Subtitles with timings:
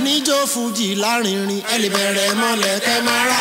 [0.00, 3.40] àníjó fújì lárinrin ẹ lè bẹ̀rẹ̀ mọ́lẹ̀ kẹ́ máa rà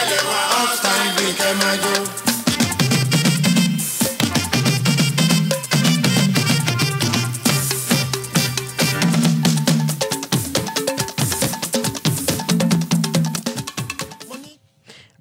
[0.00, 1.94] ẹ lè wá upstanding kẹ́ máa jó.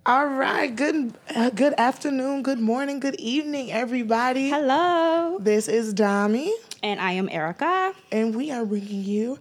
[0.05, 4.49] All right, good uh, good afternoon, good morning, good evening, everybody.
[4.49, 5.37] Hello.
[5.39, 6.49] This is Dami,
[6.81, 7.93] And I am Erica.
[8.11, 9.37] and we are bringing you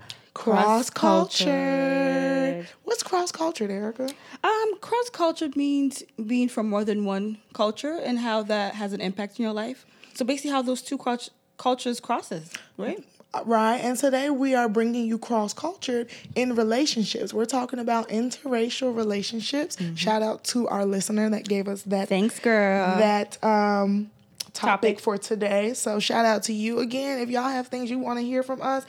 [0.53, 2.67] cross culture.
[2.85, 4.09] What's cross cultured, Erica?
[4.45, 9.01] Um, cross culture means being from more than one culture and how that has an
[9.01, 9.85] impact in your life.
[10.15, 12.99] So basically, how those two cult- cultures crosses, right?
[13.35, 17.35] Uh, Right, and today we are bringing you cross cultured in relationships.
[17.35, 19.77] We're talking about interracial relationships.
[19.97, 22.97] Shout out to our listener that gave us that Thanks, girl.
[22.99, 24.11] that um
[24.55, 25.01] topic, Topic.
[25.01, 25.75] for today.
[25.75, 27.19] So shout out to you again.
[27.19, 28.87] If y'all have things you want to hear from us,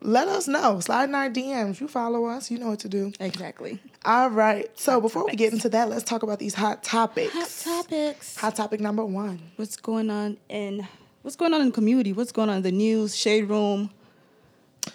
[0.00, 0.80] let us know.
[0.80, 1.80] Slide in our DMs.
[1.80, 3.12] You follow us, you know what to do.
[3.20, 3.80] exactly.
[4.04, 4.70] All right.
[4.78, 7.64] So before we get into that, let's talk about these hot topics.
[7.64, 8.36] Hot topics.
[8.36, 9.40] Hot topic number one.
[9.56, 10.86] What's going on in
[11.22, 12.12] What's going on in the community?
[12.12, 13.90] What's going on in the news, shade room,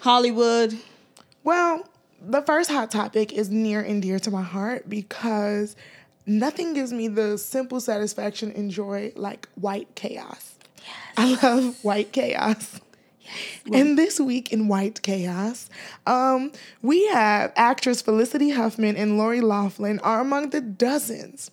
[0.00, 0.76] Hollywood?
[1.44, 1.86] Well,
[2.20, 5.76] the first hot topic is near and dear to my heart because
[6.26, 10.54] nothing gives me the simple satisfaction and joy like white chaos.
[10.78, 11.38] Yes.
[11.42, 12.80] I love white chaos.
[13.72, 15.68] And this week in White Chaos,
[16.06, 21.50] um, we have actress Felicity Huffman and Lori Laughlin are among the dozens.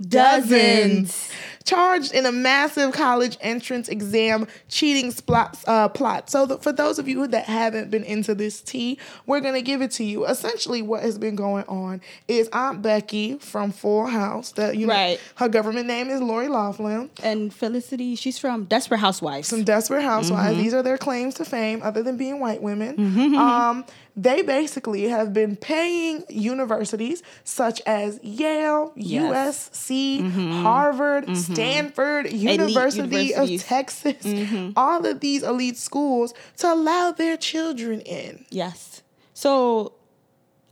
[0.00, 1.30] Dozens.
[1.66, 6.30] Charged in a massive college entrance exam cheating splots, uh, plot.
[6.30, 9.82] So, the, for those of you that haven't been into this tea, we're gonna give
[9.82, 10.24] it to you.
[10.26, 14.52] Essentially, what has been going on is Aunt Becky from Full House.
[14.52, 15.20] That you know, Right.
[15.34, 17.10] her government name is Lori Laughlin.
[17.22, 19.48] And Felicity, she's from Desperate Housewives.
[19.48, 20.52] Some desperate housewives.
[20.54, 20.62] Mm-hmm.
[20.62, 23.34] These are their claims to fame, other than being white women.
[23.36, 23.84] Um,
[24.16, 29.68] they basically have been paying universities such as Yale, Yes.
[29.74, 31.24] USC, Harvard,
[31.56, 33.64] Stanford, University of universities.
[33.64, 38.44] Texas, all of these elite schools to allow their children in.
[38.50, 39.02] Yes.
[39.34, 39.92] So,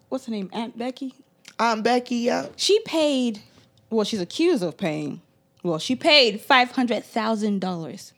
[0.08, 0.50] what's her name?
[0.52, 1.14] Aunt Becky.
[1.58, 2.46] Um, Becky, yeah.
[2.56, 3.40] She paid.
[3.90, 5.20] Well, she's accused of paying.
[5.62, 8.12] Well, she paid five hundred thousand dollars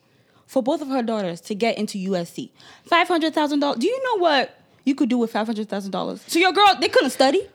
[0.47, 2.51] for both of her daughters to get into USC.
[2.85, 3.79] Five hundred thousand dollars.
[3.79, 6.23] Do you know what you could do with five hundred thousand dollars?
[6.27, 7.47] So your girl, they couldn't study.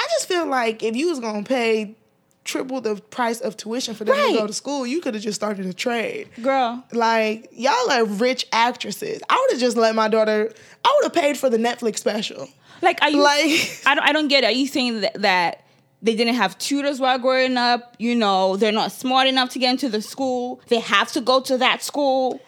[0.00, 1.96] I just feel like if you was gonna pay
[2.44, 5.36] triple the price of tuition for them to go to school, you could have just
[5.36, 6.28] started a trade.
[6.42, 9.20] Girl, Like y'all are rich actresses.
[9.28, 10.52] I would have just let my daughter.
[10.84, 12.48] I would have paid for the Netflix special.
[12.82, 13.22] like are you?
[13.22, 14.04] Like- I don't.
[14.04, 14.46] I don't get it.
[14.48, 15.64] Are you saying that that?
[16.00, 17.96] They didn't have tutors while growing up.
[17.98, 20.60] You know, they're not smart enough to get into the school.
[20.68, 22.40] They have to go to that school.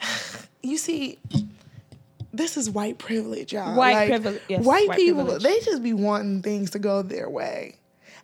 [0.62, 1.18] You see,
[2.32, 3.76] this is white privilege, y'all.
[3.76, 5.42] White Like, privilege, yes, white, white people, privilege.
[5.44, 7.76] they just be wanting things to go their way,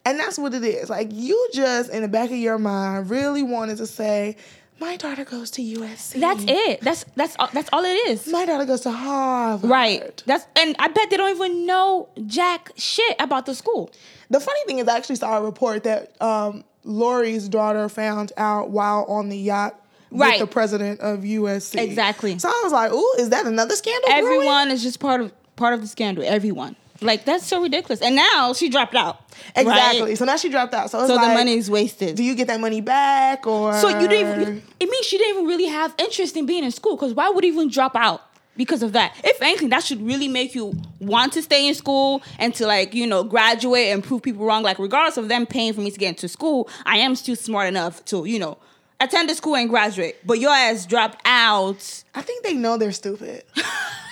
[0.04, 0.90] and that's what it is.
[0.90, 4.36] Like you just in the back of your mind really wanted to say,
[4.80, 6.20] "My daughter goes to USC.
[6.20, 6.80] That's it.
[6.80, 8.26] That's that's all, that's all it is.
[8.28, 9.68] My daughter goes to Harvard.
[9.70, 10.22] Right.
[10.26, 13.90] That's and I bet they don't even know jack shit about the school.
[14.30, 18.70] The funny thing is, I actually saw a report that um, Lori's daughter found out
[18.70, 19.78] while on the yacht
[20.14, 20.38] Right.
[20.40, 21.80] with the president of USC.
[21.80, 22.38] Exactly.
[22.38, 25.72] So I was like, "Ooh, is that another scandal?" Everyone is just part of part
[25.74, 26.22] of the scandal.
[26.26, 26.76] Everyone.
[27.02, 28.00] Like that's so ridiculous.
[28.00, 29.20] And now she dropped out.
[29.56, 29.62] right?
[29.66, 30.14] Exactly.
[30.16, 30.90] So now she dropped out.
[30.90, 32.16] So it's So like, the money is wasted.
[32.16, 33.72] Do you get that money back or?
[33.78, 36.70] so you didn't even it means she didn't even really have interest in being in
[36.70, 38.22] school because why would you even drop out
[38.56, 42.22] because of that if anything that should really make you want to stay in school
[42.38, 45.72] and to like you know graduate and prove people wrong like regardless of them paying
[45.72, 48.58] for me to get into school i am still smart enough to you know
[49.00, 52.92] attend the school and graduate but your ass dropped out I think they know they're
[52.92, 53.42] stupid.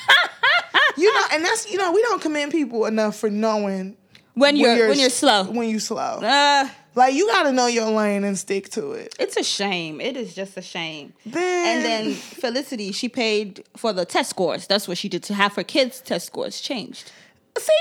[0.96, 3.96] you know, and that's you know we don't commend people enough for knowing
[4.34, 7.90] when you're, when you're slow When you slow, uh, like you got to know your
[7.90, 9.14] lane and stick to it.
[9.18, 13.92] it's a shame it is just a shame Then and then felicity she paid for
[13.92, 17.10] the test scores that's what she did to have her kids test scores changed
[17.58, 17.72] See,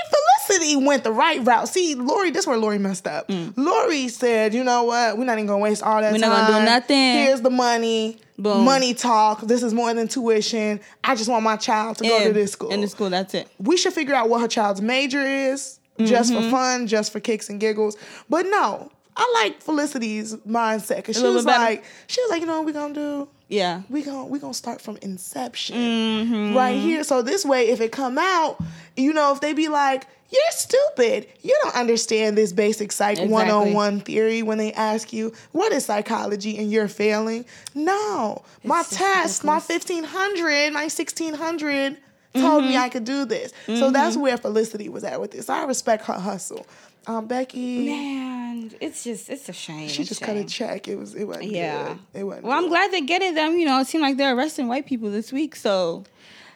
[0.48, 1.68] Felicity went the right route.
[1.68, 3.30] See, Lori, this is where Lori messed up.
[3.56, 5.16] Lori said, you know what?
[5.16, 6.16] We're not even gonna waste all that Mm.
[6.16, 6.30] We're time.
[6.30, 6.96] not gonna do nothing.
[7.24, 8.18] Here's the money.
[8.42, 8.64] Boom.
[8.64, 9.42] Money talk.
[9.42, 10.80] This is more than tuition.
[11.04, 12.70] I just want my child to go to this school.
[12.70, 16.32] in the school that's it we should figure out what her child's major is, just
[16.32, 16.44] Mm-hmm.
[16.44, 17.96] for fun, just for kicks and giggles.
[18.28, 22.58] But no, I like Felicity's mindset because she was like, she was like, you know
[22.58, 23.28] what we gonna do?
[23.52, 26.56] yeah we gonna we gonna start from inception Mm-hmm.
[26.56, 27.02] right here.
[27.04, 28.56] So this way, if it come out,
[28.96, 33.50] you know, if they be like, "You're stupid," you don't understand this basic psych one
[33.50, 37.44] on one theory when they ask you what is psychology and you're failing.
[37.74, 41.96] No, my It's just test, my fifteen hundred, my sixteen hundred.
[42.34, 42.68] told Mm-hmm.
[42.70, 43.52] me I could do this.
[43.66, 45.50] So that's where Felicity was at with this.
[45.50, 46.64] I respect her hustle.
[47.06, 49.88] Um, Becky, Man, it's just it's a shame.
[49.88, 50.86] she just cut a check.
[50.86, 51.88] It was it wasn't Yeah.
[52.12, 52.20] good.
[52.20, 52.44] It wasn't.
[52.44, 53.58] Well, I'm glad they're getting them.
[53.58, 56.04] You know, it seemed like they're arresting white people this week, so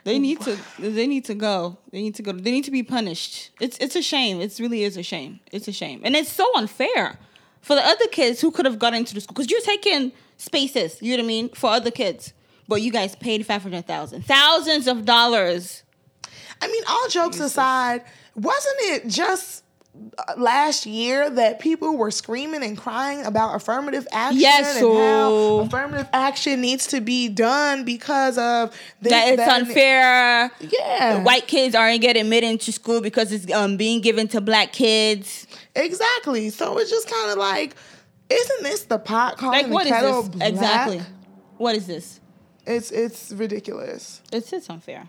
[0.04, 1.78] they need to they need to go.
[1.90, 2.32] They need to go.
[2.32, 3.50] They need to be punished.
[3.60, 4.40] It's it's a shame.
[4.40, 5.40] It really is a shame.
[5.50, 7.18] It's a shame, and it's so unfair
[7.60, 11.00] for the other kids who could have got into the school because you're taking spaces.
[11.00, 12.32] You know what I mean for other kids,
[12.68, 15.82] but you guys paid five hundred thousand, thousands of dollars.
[16.60, 18.04] I mean, all jokes aside,
[18.34, 19.63] wasn't it just
[20.36, 26.08] last year that people were screaming and crying about affirmative action Yes, and how affirmative
[26.12, 28.70] action needs to be done because of
[29.00, 30.50] this, That it's that, unfair.
[30.60, 34.72] Yeah, White kids aren't getting admitted into school because it's um, being given to black
[34.72, 35.46] kids.
[35.74, 36.50] exactly.
[36.50, 37.74] So it's just kind of like,
[38.30, 40.48] isn't this the pot calling Like the what is kettle this black?
[40.50, 41.00] exactly?
[41.58, 42.20] What is this?
[42.66, 44.22] It's it's ridiculous.
[44.32, 45.08] It's it's unfair.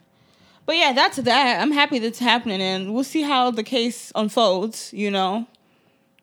[0.66, 1.62] But yeah, that's that.
[1.62, 4.92] I'm happy that's happening, and we'll see how the case unfolds.
[4.94, 5.46] You know,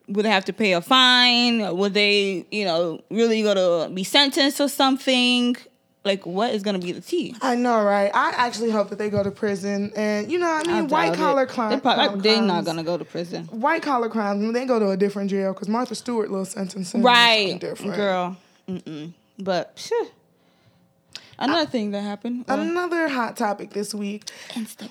[0.09, 1.77] would they have to pay a fine?
[1.77, 5.57] Would they, you know, really gonna be sentenced or something?
[6.05, 7.37] Like, what is gonna be the tea?
[7.41, 8.11] I know, right?
[8.13, 11.13] I actually hope that they go to prison, and you know, I I mean, white
[11.13, 11.17] it.
[11.17, 11.81] collar crime.
[11.81, 15.31] probably, they're not gonna go to prison, white collar crimes, they go to a different
[15.31, 17.95] jail because Martha Stewart little sentencing is right, different.
[17.95, 18.37] girl?
[18.69, 19.13] Mm-mm.
[19.39, 20.09] But phew.
[21.39, 22.45] Another thing that happened.
[22.49, 24.25] uh, Another hot topic this week.
[24.51, 24.91] Instagram.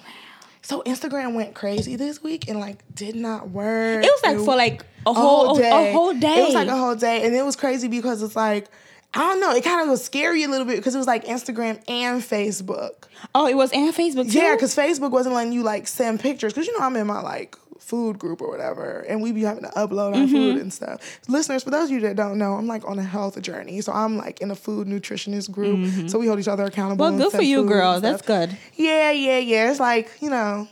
[0.64, 4.04] So Instagram went crazy this week and like did not work.
[4.06, 6.40] It was like for like a whole day a whole day.
[6.42, 8.68] It was like a whole day, and it was crazy because it's like
[9.14, 9.52] I don't know.
[9.54, 12.92] It kind of was scary a little bit because it was like Instagram and Facebook.
[13.36, 14.38] oh, it was and Facebook too.
[14.40, 16.54] Yeah, because Facebook wasn't letting you like send pictures.
[16.54, 19.64] Because you know I'm in my like food group or whatever, and we be having
[19.64, 20.62] to upload our food Mm-hmm.
[20.62, 21.20] and stuff.
[21.28, 23.92] Listeners, for those of you that don't know, I'm like on a health journey, so
[23.92, 26.10] I'm like in a food nutritionist group.
[26.10, 27.06] So we hold each other accountable.
[27.08, 27.18] Mm-hmm.
[27.20, 28.00] well, good for you, food girl.
[28.00, 28.56] That's good.
[28.76, 29.70] Yeah, yeah, yeah.
[29.72, 30.68] It's like, you know,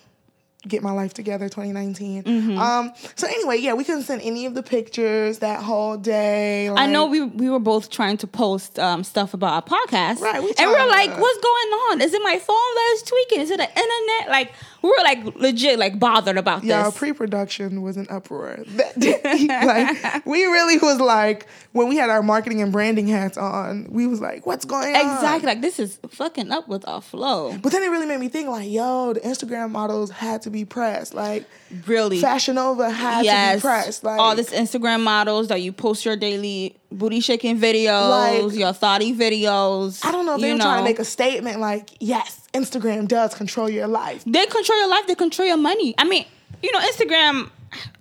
[0.67, 2.23] get my life together 2019.
[2.23, 2.57] Mm-hmm.
[2.59, 6.67] Um, so anyway, yeah, we couldn't send any of the pictures that whole day.
[6.69, 10.43] I know we we were both trying to post um, stuff about our podcast, Right,
[10.43, 12.01] we and we were like, "What's going on?
[12.01, 13.39] Is it my phone that is tweaking?
[13.41, 16.69] Is it the internet?" Like we were like legit like bothered about this.
[16.69, 18.63] Yeah, pre-production was an uproar.
[18.67, 23.37] That day, like we really was like when we had our marketing and branding hats
[23.37, 27.01] on, we was like, "What's going on?" exactly, like this is fucking up with our
[27.01, 27.57] flow.
[27.57, 30.65] But then it really made me think, like, yo, the Instagram models had to be
[30.65, 31.13] pressed.
[31.13, 31.45] Like,
[31.85, 34.03] Really, Fashion Nova had to be pressed.
[34.03, 38.09] Like, All this Instagram models that you post your daily booty shaking videos,
[38.49, 40.03] Like- your thoughty videos.
[40.03, 43.07] I don't know if they you were trying to make a statement, like, yes, Instagram
[43.07, 44.23] does control your life.
[44.25, 46.25] they control your life they control your money i mean
[46.63, 47.49] you know instagram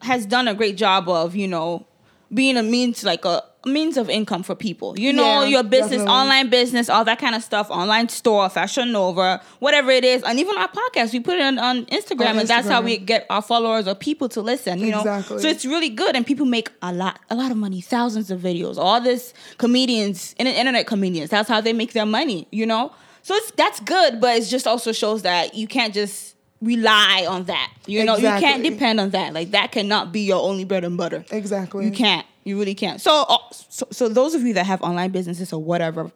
[0.00, 1.84] has done a great job of you know
[2.32, 4.98] being a means like a means of income for people.
[4.98, 6.12] You know Yeah, your business definitely.
[6.12, 10.38] online business all that kind of stuff online store fashion nova whatever it is and
[10.40, 13.26] even our podcast we put it on, on instagram On and that's how we get
[13.30, 14.98] our followers or people to listen you know?
[15.00, 15.38] Exactly.
[15.40, 18.40] so it's really good and people make a lot a lot of money thousands of
[18.40, 18.76] videos.
[18.78, 22.92] All this comedians in internet comedians that's how they make their money you know?
[23.22, 27.44] So it's that's good but it just also shows that you can't just rely on
[27.44, 28.16] that you know?
[28.16, 29.32] You can't depend on that.
[29.32, 31.24] Like that cannot be your only bread and butter.
[31.30, 31.84] Exactly.
[31.84, 35.10] you can't you really can't so uh, so, so those of you that have online
[35.10, 36.10] businesses or whatever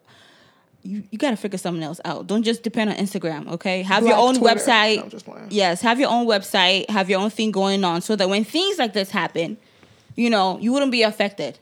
[0.83, 2.27] you, you gotta figure something else out.
[2.27, 3.83] Don't just depend on Instagram, okay?
[3.83, 4.57] Have your own Twitter.
[4.57, 4.97] website.
[4.97, 5.47] No, I'm just playing.
[5.51, 8.79] Yes, have your own website, have your own thing going on so that when things
[8.79, 9.59] like this happen,
[10.17, 11.59] you know, you wouldn't be affected.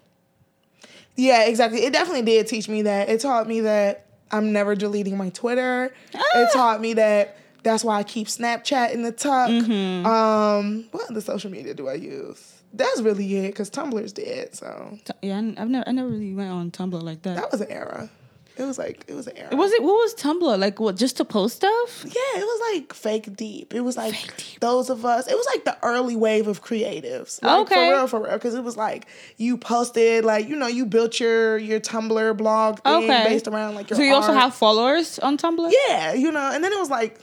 [1.16, 1.84] Yeah, exactly.
[1.84, 3.08] It definitely did teach me that.
[3.10, 5.94] It taught me that I'm never deleting my Twitter.
[6.14, 6.22] Ah.
[6.36, 9.50] It taught me that that's why I keep Snapchat in the tuck.
[9.50, 10.06] Mm-hmm.
[10.06, 12.59] Um, what other social media do I use?
[12.72, 14.54] That's really it because Tumblr's dead.
[14.54, 17.36] So Yeah, I- I've never I never really went on Tumblr like that.
[17.36, 18.08] that was an era.
[18.56, 19.56] It was like it was an era.
[19.56, 20.58] was it what was Tumblr?
[20.58, 22.04] Like what just to post stuff?
[22.04, 23.72] Yeah, it was like fake deep.
[23.74, 25.26] It was like those of us.
[25.28, 27.42] It was like the early wave of creatives.
[27.42, 27.74] Like, Okay.
[27.74, 28.32] for real, for real.
[28.34, 29.06] Because it was like
[29.38, 33.24] you posted, like you know, you built your your Tumblr blog thing Okay.
[33.24, 33.96] based around like your.
[33.96, 35.72] So you also have followers on Tumblr?
[35.88, 37.18] Yeah, you know, and then it was like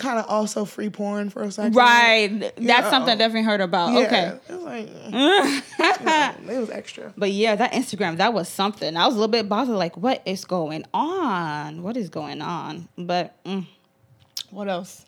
[0.00, 1.76] kind of also free porn for a second.
[1.76, 2.40] Right.
[2.40, 2.90] That's Yeah.
[2.90, 3.92] something I definitely heard about.
[3.92, 4.38] Yeah, Okay.
[4.48, 4.88] It was like
[6.48, 7.12] you it was extra.
[7.16, 8.96] But yeah, that Instagram, that was something.
[8.96, 11.82] I was a little bit bothered, like, what is going on?
[11.82, 12.88] What is going on?
[12.98, 13.66] But mm,
[14.50, 15.04] what else?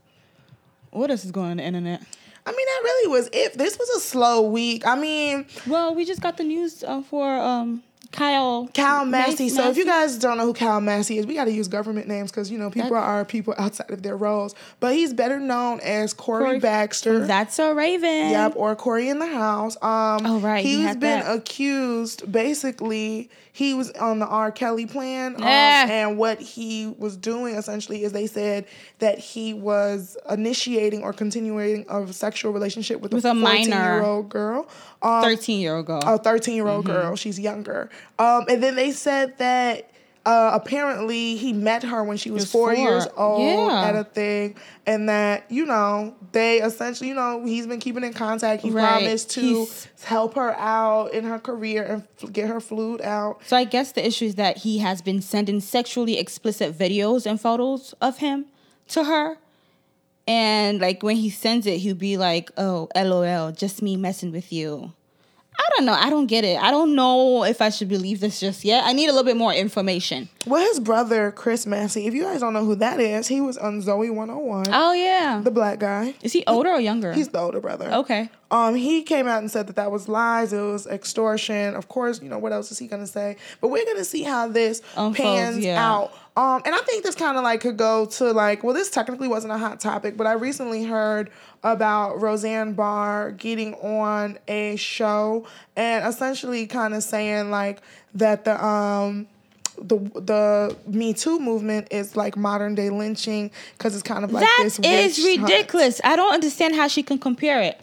[0.91, 2.03] What else is going on the internet?
[2.45, 3.55] I mean, that really was it.
[3.57, 4.87] This was a slow week.
[4.87, 8.69] I mean, Well, we just got the news uh, for um Kyle.
[8.75, 9.49] Cal Massey.
[9.49, 12.07] So if you guys don't know who Kyle Massey is, we got to use government
[12.07, 14.55] names because you know people That- are people outside of their roles.
[14.81, 17.27] But he's better known as Cory, Cory- Baxter.
[17.27, 18.31] That's So Raven.
[18.31, 19.77] Yep, or Cory in the house.
[19.83, 21.35] Um, Oh, right, he He's had been that.
[21.37, 22.31] accused.
[22.31, 24.51] Basically, he was on the R.
[24.51, 25.87] Kelly plan, um, Eh.
[25.91, 28.65] and what he was doing essentially is they said
[28.99, 33.51] that he was initiating or continuing a sexual relationship with, With a a minor.
[34.01, 34.67] fourteen-year-old girl.
[35.03, 36.01] Um, 13 year old girl.
[36.05, 36.93] a 13 year old Mm-hmm.
[36.95, 37.17] girl.
[37.17, 37.91] She's younger.
[38.19, 39.91] Um, and then they said that
[40.25, 42.85] uh, apparently he met her when she was, was four, four.
[42.85, 43.85] years old Yeah.
[43.89, 44.55] at a thing,
[44.87, 48.63] and that you know they essentially, you know, he's been keeping in contact.
[48.63, 48.87] He Right.
[48.89, 53.41] promised to He's- help her out in her career and f- get her flued out.
[53.47, 57.41] So I guess the issue is that he has been sending sexually explicit videos and
[57.41, 58.47] photos of him
[58.89, 59.39] to her.
[60.29, 64.53] And like when he sends it, he'll be like, "Oh, lol, just me messing with
[64.53, 64.93] you."
[65.65, 65.93] I don't know.
[65.93, 66.59] I don't get it.
[66.61, 68.85] I don't know if I should believe this just yet.
[68.85, 70.29] I need a little bit more information.
[70.47, 73.57] Well, his brother Chris Massey, if you guys don't know who that is, he was
[73.59, 75.41] on Zoey 101, Oh yeah.
[75.43, 76.15] the black guy.
[76.23, 77.13] is he older or younger?
[77.13, 77.91] He's the older brother.
[77.93, 78.29] okay.
[78.51, 80.53] Um, he came out and said that that was lies.
[80.53, 81.75] It was extortion.
[81.75, 83.37] Of course, you know what else is he gonna say?
[83.63, 85.83] But we're gonna see how this Unfolds, pans yeah.
[85.91, 86.13] out.
[86.37, 89.29] Um, and I think this kind of like could go to like, well, this technically
[89.29, 91.31] wasn't a hot topic, but I recently heard
[91.63, 97.81] about Roseanne Barr getting on a show and essentially kind of saying like
[98.15, 99.27] that the um
[99.79, 104.45] the the Me Too movement is like modern day lynching because it's kind of like
[104.45, 105.51] That this is witch hunt.
[105.51, 106.01] ridiculous.
[106.05, 107.81] I don't understand how she can compare it.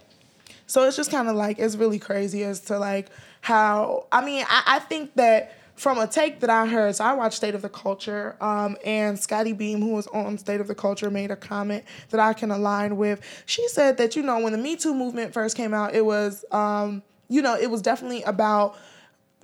[0.68, 3.08] So it's just kind of like it's really crazy as to like
[3.42, 7.14] how I mean I, I think that from a take that I heard, so I
[7.14, 10.76] watched State of the Culture, um, and Scottie Beam, who was on State of the
[10.76, 13.22] Culture, made a comment that I can align with.
[13.46, 16.44] She said that you know when the Me Too movement first came out, it was
[16.52, 18.78] um, you know it was definitely about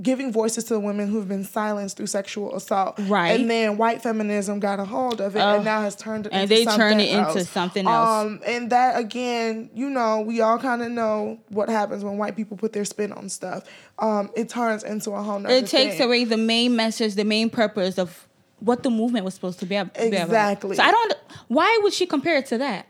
[0.01, 2.99] giving voices to the women who've been silenced through sexual assault.
[3.07, 3.29] Right.
[3.39, 5.55] And then white feminism got a hold of it Oh.
[5.55, 7.49] and now has turned it And into they turned it into else.
[7.49, 8.25] something else.
[8.25, 12.35] Um, and that again, you know, we all kind of know what happens when white
[12.35, 13.63] people put their spin on stuff.
[13.97, 16.05] Um, it turns into a whole nother It takes thing.
[16.07, 18.27] away the main message, the main purpose of
[18.59, 19.95] what the movement was supposed to be about.
[19.97, 20.75] Exactly.
[20.75, 21.13] So I don't.
[21.47, 22.87] Why would she compare it to that?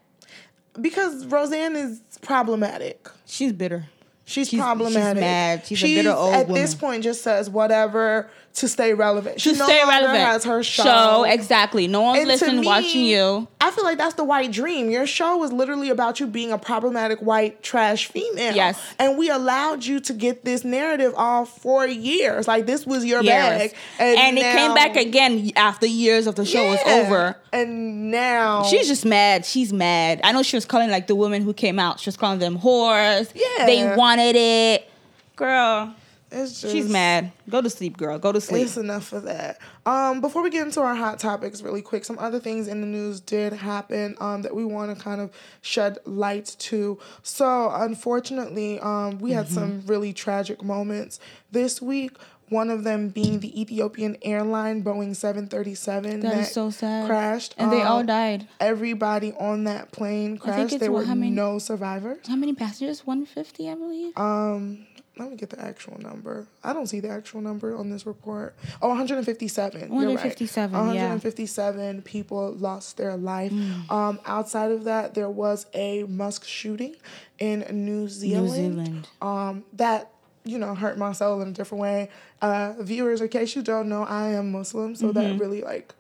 [0.82, 3.08] because Roseanne is problematic.
[3.26, 3.86] She's bitter.
[4.26, 5.18] She's, She's- problematic.
[5.18, 5.66] she's mad.
[5.68, 6.62] She's a bitter old at woman.
[6.62, 9.42] this point just says whatever to stay relevant.
[9.42, 10.18] She To no stay relevant.
[10.20, 11.24] has her show.
[11.28, 11.88] exactly.
[11.88, 13.48] No one's And listening, me, watching you.
[13.60, 14.90] I feel like that's the white dream.
[14.90, 18.56] Your show was literally about you being a problematic white trash female.
[18.56, 18.80] Yes.
[18.98, 22.48] And we allowed you to get this narrative all for years.
[22.48, 23.72] Like this was your Yes.
[23.72, 24.18] bag.
[24.18, 27.36] And, it came back again after years of the show was over.
[27.52, 29.46] And now She's just mad.
[29.46, 30.22] She's mad.
[30.24, 32.00] I know she was calling like the women who came out.
[32.00, 33.30] She was calling them whores.
[33.36, 33.66] Yeah.
[33.66, 34.90] They wanted it.
[35.36, 35.94] Girl,
[36.32, 37.32] it's just, she's mad.
[37.50, 38.18] Go to sleep, girl.
[38.20, 38.64] Go to sleep.
[38.66, 39.60] It's enough of that.
[39.86, 42.88] Um, before we get into our hot topics, really quick, some other things in the
[42.88, 47.00] news did happen um, that we want to kind of shed light to.
[47.24, 49.88] So, unfortunately, um, we had some Mm-hmm.
[49.88, 51.20] really tragic moments
[51.52, 52.18] this week.
[52.50, 57.08] One of them being the Ethiopian airline Boeing 737 That is so sad.
[57.08, 58.48] crashed, And they all Um, died.
[58.60, 60.80] Everybody on that plane crashed.
[60.80, 62.20] There what- were how many- no survivors.
[62.28, 63.06] How many passengers?
[63.08, 64.16] 150, I believe.
[64.18, 64.86] Um,
[65.18, 66.48] let me get the actual number.
[66.64, 68.56] I don't see the actual number on this report.
[68.82, 69.80] Oh, 157.
[69.80, 70.00] You're right.
[70.08, 71.04] 157, yeah.
[71.04, 73.52] 157 people lost their life.
[73.52, 73.90] Mm.
[73.92, 76.96] Um, outside of that, there was a Musk shooting
[77.40, 78.46] in New Zealand.
[78.48, 79.08] New Zealand.
[79.22, 80.12] Um, that
[80.44, 82.10] you know hurt my soul in a different way.
[82.42, 85.20] Uh, viewers, in case you don't know, I am Muslim, so Mm-hmm.
[85.20, 85.94] that really like.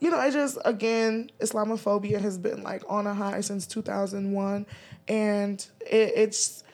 [0.00, 4.32] You know, it just again, Islamophobia has been like on a high since two thousand
[4.32, 4.66] one,
[5.06, 6.64] and it, it's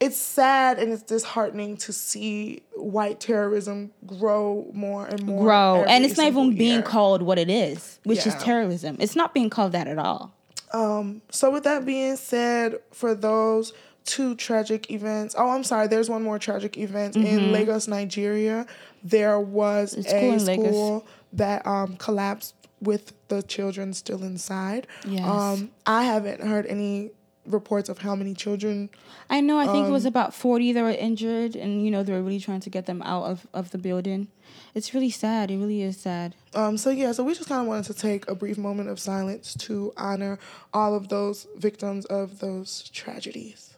[0.00, 5.42] it's sad and it's disheartening to see white terrorism grow more and more.
[5.44, 5.84] Grow.
[5.88, 8.96] And it's not even single being called what it is, which is terrorism.
[9.00, 10.32] It's not being called that at all.
[10.72, 13.72] Um, so with that being said, for those
[14.04, 18.66] two tragic events, oh, I'm sorry, there's one more tragic event in Lagos, Nigeria.
[19.02, 20.14] There was Mm-hmm.
[20.14, 20.66] A a school Lagos.
[20.66, 24.86] school that um, collapsed with the children still inside.
[25.06, 25.26] Yes.
[25.26, 27.10] Um, I haven't heard any
[27.48, 28.90] reports of how many children.
[29.30, 29.58] I know.
[29.58, 32.22] I think it was Um, about 40 that were injured, and, you know, they were
[32.22, 34.28] really trying to get them out of, of the building.
[34.74, 35.50] It's really sad.
[35.50, 36.34] It really is sad.
[36.54, 39.00] Um, so yeah, so we just kind of wanted to take a brief moment of
[39.00, 40.38] silence to honor
[40.72, 43.74] all of those victims of those tragedies.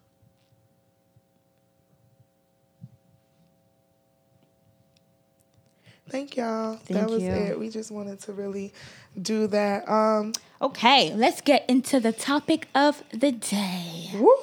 [6.09, 6.75] Thank y'all.
[6.77, 7.31] Thank that was you.
[7.31, 7.59] it.
[7.59, 8.73] We just wanted to really
[9.21, 9.89] do that.
[9.89, 14.11] Um, Okay, let's get into the topic of the day.
[14.15, 14.35] woo.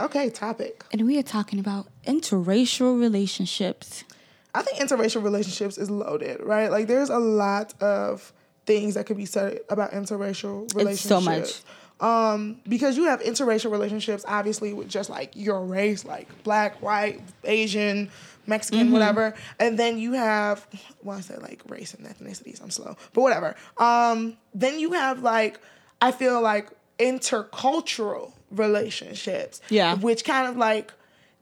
[0.00, 0.84] Okay, topic.
[0.92, 4.04] And we are talking about interracial relationships.
[4.54, 6.70] I think interracial relationships is loaded, right?
[6.70, 8.32] Like there's a lot of
[8.64, 11.00] things that could be said about interracial relationships.
[11.00, 11.62] It's so much.
[11.98, 17.20] Um, because you have interracial relationships, obviously, with just like your race, like black, white,
[17.44, 18.10] Asian,
[18.46, 18.92] Mexican, Mm-hmm.
[18.92, 19.34] whatever.
[19.58, 20.66] And then you have,
[21.02, 23.54] well, I said like race and ethnicities, I'm slow, but whatever.
[23.78, 25.58] Um, then you have like,
[26.00, 29.60] I feel like intercultural relationships.
[29.68, 29.96] Yeah.
[29.96, 30.92] Which kind of like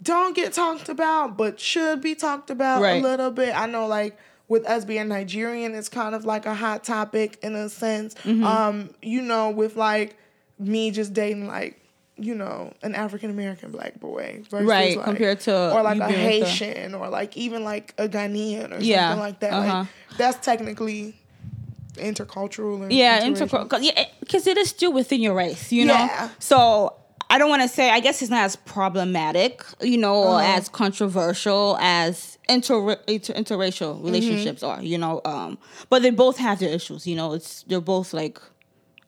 [0.03, 3.01] don't get talked about, but should be talked about Right.
[3.03, 3.57] a little bit.
[3.57, 4.19] I know like
[4.49, 8.15] with us being Nigerian, it's kind of like a hot topic in a sense.
[8.17, 8.45] Mm-hmm.
[8.45, 10.17] Um, you know, with like
[10.59, 11.81] me just dating like,
[12.17, 16.07] you know, an African American black boy versus Right, like- compared to or like a
[16.09, 19.53] being with a- Haitian or like even like a Ghanaian or Yeah, something like that.
[19.53, 19.79] uh-huh.
[19.81, 21.17] Like that's technically
[21.97, 23.79] intercultural and Yeah, intercultural.
[23.83, 25.95] Yeah, because it is still within your race, you know.
[25.95, 26.29] Yeah.
[26.39, 26.95] So
[27.31, 27.91] I don't want to say.
[27.91, 30.57] I guess it's not as problematic, you know, or Uh-huh.
[30.59, 34.05] as controversial as inter, inter interracial Mm-hmm.
[34.05, 35.21] relationships are, you know.
[35.25, 35.59] Um,
[35.91, 37.33] but they both have their issues, you know.
[37.33, 38.41] It's they're both like,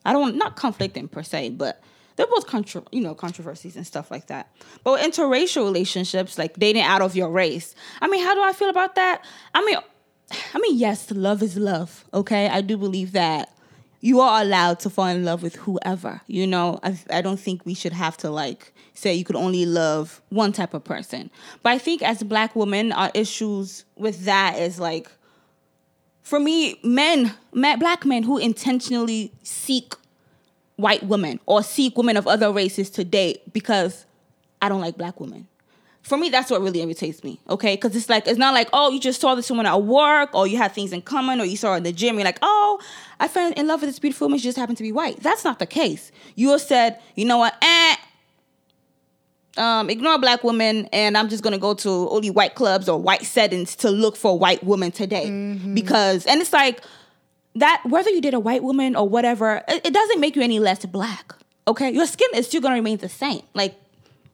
[0.05, 1.81] I don't want not conflicting per se, but
[2.17, 4.51] they're both contro, you know, controversies and stuff like that.
[4.85, 8.71] But interracial relationships, like dating out of your race, I mean, how do I feel
[8.71, 9.25] about that?
[9.55, 9.77] I mean,
[10.55, 12.05] I mean, yes, love is love.
[12.13, 13.53] Okay, I do believe that
[14.01, 16.21] you are allowed to fall in love with whoever.
[16.27, 19.67] You know, I, I don't think we should have to like say you could only
[19.67, 21.31] love one type of person.
[21.63, 25.11] But I think as black women, our issues with that is like,
[26.23, 29.95] for me, men black men who intentionally seek
[30.77, 34.05] white women or seek women of other races to date because
[34.61, 35.49] I don't like black women.
[36.03, 37.75] For me, that's what really irritates me, okay?
[37.75, 40.47] Because it's like, it's not like, oh, you just saw this woman at work, or
[40.47, 42.15] you had things in common, or you saw her in the gym.
[42.15, 42.81] You're like, oh,
[43.19, 44.39] I fell in love with this beautiful woman.
[44.39, 45.21] She just happened to be white.
[45.21, 46.13] That's not the case.
[46.37, 47.97] You have said, you know what, eh,
[49.57, 53.25] um, ignore black women, and I'm just gonna go to only white clubs or white
[53.25, 55.29] settings to look for white women today.
[55.75, 56.83] Because, and it's like,
[57.57, 60.59] that whether you did a white woman or whatever, it, it doesn't make you any
[60.59, 61.35] less black.
[61.69, 63.43] Okay, your skin is still gonna remain the same.
[63.55, 63.75] Like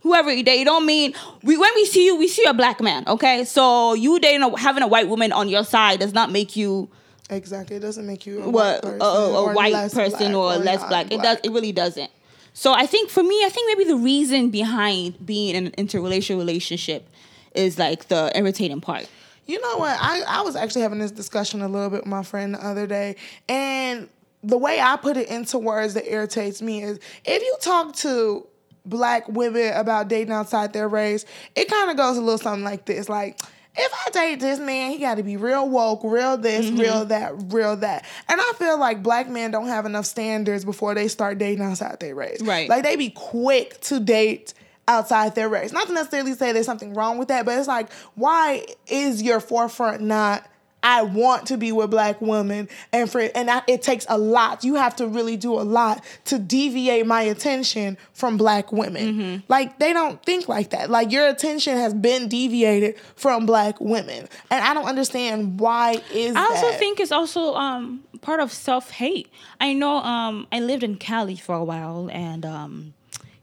[0.02, 2.80] whoever you date, you don't mean we when we see you, we see a black
[2.80, 3.04] man.
[3.06, 6.56] Okay, so you dating a, having a white woman on your side does not make
[6.56, 6.90] you
[7.30, 7.76] Exactly.
[7.76, 10.34] It doesn't make you a what white person a, a or white less person black
[10.34, 11.12] or less black.
[11.12, 11.38] It does.
[11.42, 12.10] It really doesn't.
[12.54, 16.37] So I think for me, I think maybe the reason behind being in an interracial
[16.37, 17.08] relationship
[17.54, 19.08] is like the irritating part.
[19.46, 19.96] You know what?
[20.00, 22.87] I, I was actually having this discussion a little bit with my friend the other
[22.87, 23.16] day,
[23.48, 24.09] and
[24.44, 28.46] the way I put it into words that irritates me is if you talk to
[28.85, 31.24] black women about dating outside their race,
[31.55, 33.40] it kind of goes a little something like this like,
[33.74, 36.78] if I date this man, he got to be real woke, real this, Mm-hmm.
[36.78, 38.05] real that, real that.
[38.28, 41.98] And I feel like black men don't have enough standards before they start dating outside
[42.00, 42.42] their race.
[42.42, 42.68] Right.
[42.68, 44.52] Like they be quick to date
[44.88, 45.73] outside their race.
[45.73, 49.40] Not to necessarily say there's something wrong with that, but it's like, why is your
[49.40, 50.47] forefront not?
[50.85, 54.64] I want to be with black women, and for and that, it takes a lot.
[54.64, 59.14] You have to really do a lot to deviate my attention from black women.
[59.14, 59.40] Mm-hmm.
[59.47, 60.90] Like they don't think like that.
[60.90, 66.35] Like your attention has been deviated from black women, and I don't understand why is
[66.35, 66.79] I also that?
[66.81, 69.31] think it's also um, part of self hate.
[69.61, 72.95] I know um, I lived in Cali for a while, and um,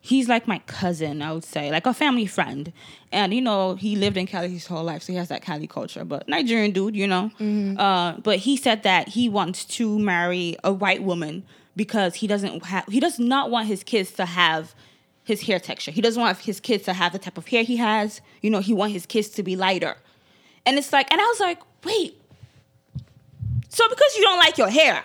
[0.09, 2.73] he's like my cousin, I would say, like a family friend.
[3.11, 5.67] And you know, he lived in Cali his whole life, so he has that Cali
[5.67, 6.03] culture.
[6.03, 7.31] But Nigerian dude, you know.
[7.77, 11.43] Uh, but he said that he wants to marry a white woman
[11.75, 14.73] because he doesn't have, he does not want his kids to have
[15.23, 15.91] his hair texture.
[15.91, 18.19] He doesn't want his kids to have the type of hair he has.
[18.41, 19.95] You know, he want his kids to be lighter.
[20.65, 22.19] And it's like, and I was like, wait,
[23.69, 25.03] so because you don't like your hair,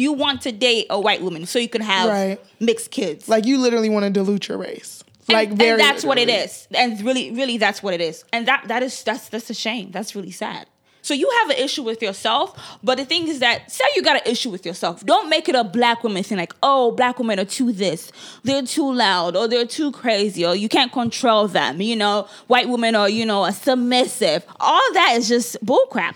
[0.00, 2.38] you want to date a white woman so you can have Right.
[2.58, 3.28] mixed kids.
[3.28, 4.92] like you literally want to dilute your race.
[5.28, 6.66] And- Like and, very that's what it is.
[6.82, 8.24] And really, really that's what it is.
[8.32, 9.86] And that that is that's that's a shame.
[9.96, 10.66] That's really sad.
[11.02, 12.46] So you have an issue with yourself,
[12.82, 14.94] but the thing is that say you got an issue with yourself.
[15.12, 18.12] Don't make it a black woman thing like, oh, black women are too this,
[18.44, 21.80] they're too loud, or they're too crazy, or you can't control them.
[21.80, 24.44] You know, white women are, you know, a submissive.
[24.68, 26.14] All that is just bullcrap.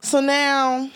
[0.00, 0.88] So now,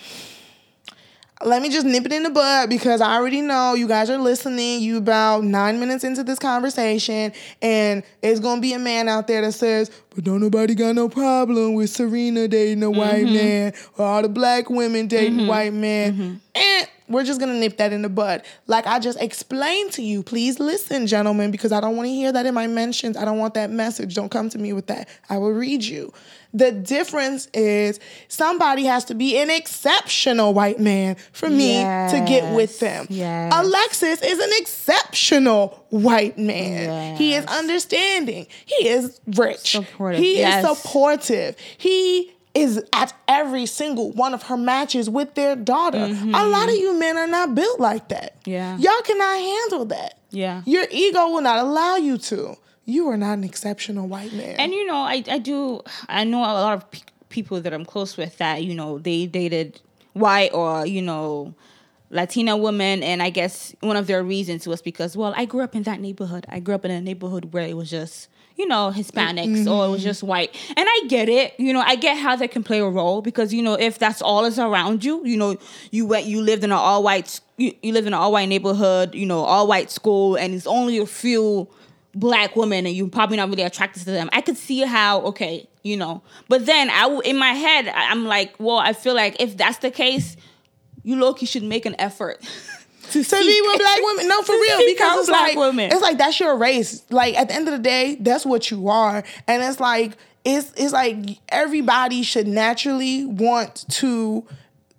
[1.45, 4.17] let me just nip it in the bud because I already know you guys are
[4.17, 4.81] listening.
[4.81, 9.41] You about nine minutes into this conversation, and it's gonna be a man out there
[9.41, 13.33] that says, "But don't nobody got no problem with Serena dating a white mm-hmm.
[13.33, 15.47] man or all the black women dating mm-hmm.
[15.47, 16.35] white men." Mm-hmm.
[16.55, 18.43] And we're just gonna nip that in the bud.
[18.67, 20.23] Like I just explained to you.
[20.23, 23.17] Please listen, gentlemen, because I don't want to hear that in my mentions.
[23.17, 24.13] I don't want that message.
[24.15, 25.07] Don't come to me with that.
[25.29, 26.13] I will read you.
[26.53, 32.55] The difference is somebody has to be an exceptional white man for me to get
[32.55, 33.05] with them.
[33.09, 33.51] Yes.
[33.53, 37.15] Alexis is an exceptional white man.
[37.17, 38.47] He is understanding.
[38.65, 39.71] He is rich.
[39.71, 40.65] Supportive, He yes.
[40.65, 41.55] is supportive.
[41.77, 45.97] He is at every single one of her matches with their daughter.
[45.97, 48.39] A lot of you men are not built like that.
[48.41, 48.49] Mm-hmm.
[48.49, 48.77] Yeah.
[48.77, 50.19] Y'all cannot handle that.
[50.31, 50.61] Yeah.
[50.65, 52.55] Your ego will not allow you to.
[52.85, 54.55] You are not an exceptional white man.
[54.59, 57.85] And you know, I I do I know a lot of pe- people that I'm
[57.85, 59.81] close with that you know they dated
[60.13, 61.53] white or you know
[62.09, 65.75] Latina women, and I guess one of their reasons was because well I grew up
[65.75, 66.45] in that neighborhood.
[66.49, 69.89] I grew up in a neighborhood where it was just you know Hispanics or it
[69.89, 70.07] was mm-hmm.
[70.07, 71.53] just white, and I get it.
[71.59, 74.21] You know, I get how that can play a role because you know if that's
[74.21, 75.57] all is around you, you know
[75.91, 78.49] you went you lived in an all white you, you lived in an all white
[78.49, 81.67] neighborhood, you know all white school, and it's only a few
[82.15, 84.27] black women and you're probably not really attracted to them.
[84.33, 86.23] I could see how okay, you know.
[86.49, 89.91] But then I in my head I'm like, well, I feel like if that's the
[89.91, 90.35] case,
[91.03, 92.43] you low key should make an effort
[93.11, 94.27] to, be with black women.
[94.27, 94.85] No, for real.
[94.85, 95.91] Because it's black like women.
[95.91, 97.03] it's like that's your race.
[97.09, 99.23] Like at the end of the day, that's what you are.
[99.47, 104.45] And it's like it's it's like everybody should naturally want to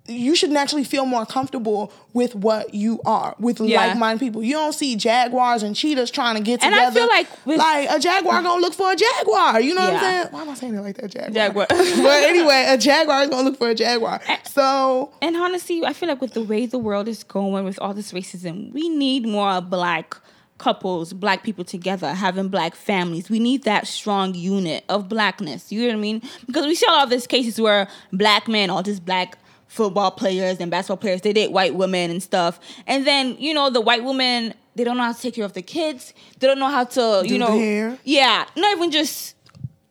[0.09, 3.85] you should naturally feel more comfortable with what you are with Yeah.
[3.87, 4.41] like-minded people.
[4.43, 6.91] You don't see jaguars and cheetahs trying to get And together.
[6.91, 9.61] I feel like with- like a jaguar gonna look for a jaguar.
[9.61, 10.27] You know what I'm saying?
[10.31, 11.11] Why am I saying it like that?
[11.11, 11.31] Jaguar.
[11.33, 11.67] Jaguar.
[12.03, 14.19] but anyway, a jaguar is gonna look for a jaguar.
[14.51, 17.93] So And honestly, I feel like with the way the world is going with all
[17.93, 20.15] this racism, we need more black
[20.57, 23.29] couples, black people together, having black families.
[23.29, 25.71] We need that strong unit of blackness.
[25.71, 26.21] You know what I mean?
[26.47, 29.37] Because we see all these cases where black men or just black
[29.69, 32.59] football players and basketball players, they date white women and stuff.
[32.85, 35.53] And then, you know, the white women, they don't know how to take care of
[35.53, 36.13] the kids.
[36.39, 39.35] They don't know how to, Do you the know, yeah, not even just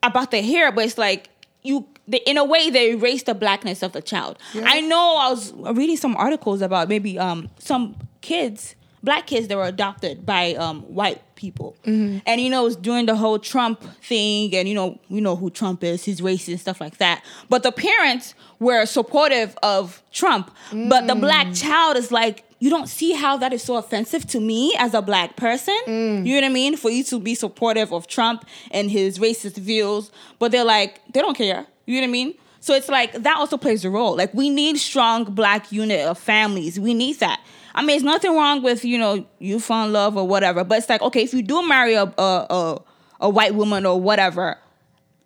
[0.03, 1.31] about the hair, but it's like
[1.63, 1.87] you.
[2.11, 4.39] They, in a way, they erase the blackness of the child.
[4.55, 5.17] I know.
[5.19, 10.25] I was reading some articles about maybe um some kids, black kids that were adopted
[10.25, 12.19] by um white people, mm-hmm.
[12.27, 15.37] and you know, it was during the whole Trump thing, and you know, you know
[15.37, 17.25] who Trump is, he's racist, stuff like that.
[17.49, 21.63] But the parents were supportive of Trump, but the black mm.
[21.63, 22.45] child is like.
[22.61, 25.79] You don't see how that is so offensive to me as a black person.
[25.87, 26.27] Mm.
[26.27, 26.77] You know what I mean?
[26.77, 31.21] For you to be supportive of Trump and his racist views, but they're like, they
[31.21, 31.69] don't care.
[31.87, 32.35] You know what I mean?
[32.61, 34.17] So it's like that also plays a role.
[34.17, 36.79] Like we need strong black unit of families.
[36.79, 37.41] We need that.
[37.79, 40.79] I mean, there's nothing wrong with you know you fall in love or whatever, but
[40.79, 42.83] it's like okay, if you do marry a a a,
[43.21, 44.59] a white woman or whatever,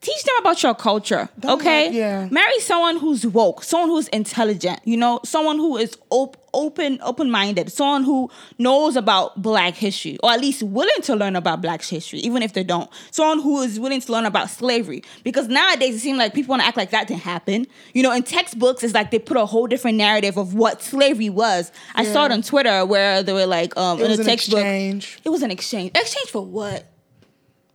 [0.03, 1.31] teach them about your culture.
[1.41, 2.29] Don't okay, yeah.
[2.31, 4.81] marry someone who's woke, someone who's intelligent.
[4.85, 10.19] You know, someone who is op- open open minded, someone who knows about Black history,
[10.23, 12.91] or at least willing to learn about Black history, even if they don't.
[13.11, 16.63] Someone who is willing to learn about slavery, because nowadays it seems like people want
[16.63, 17.67] to act like that didn't happen.
[17.95, 21.31] You know, in textbooks, it's like they put a whole different narrative of what slavery
[21.31, 21.73] was.
[21.95, 24.29] I saw it on Twitter where they were like, um, it in was a an
[24.29, 25.19] textbook, exchange.
[25.25, 25.93] it was an exchange.
[25.95, 26.87] Exchange for what?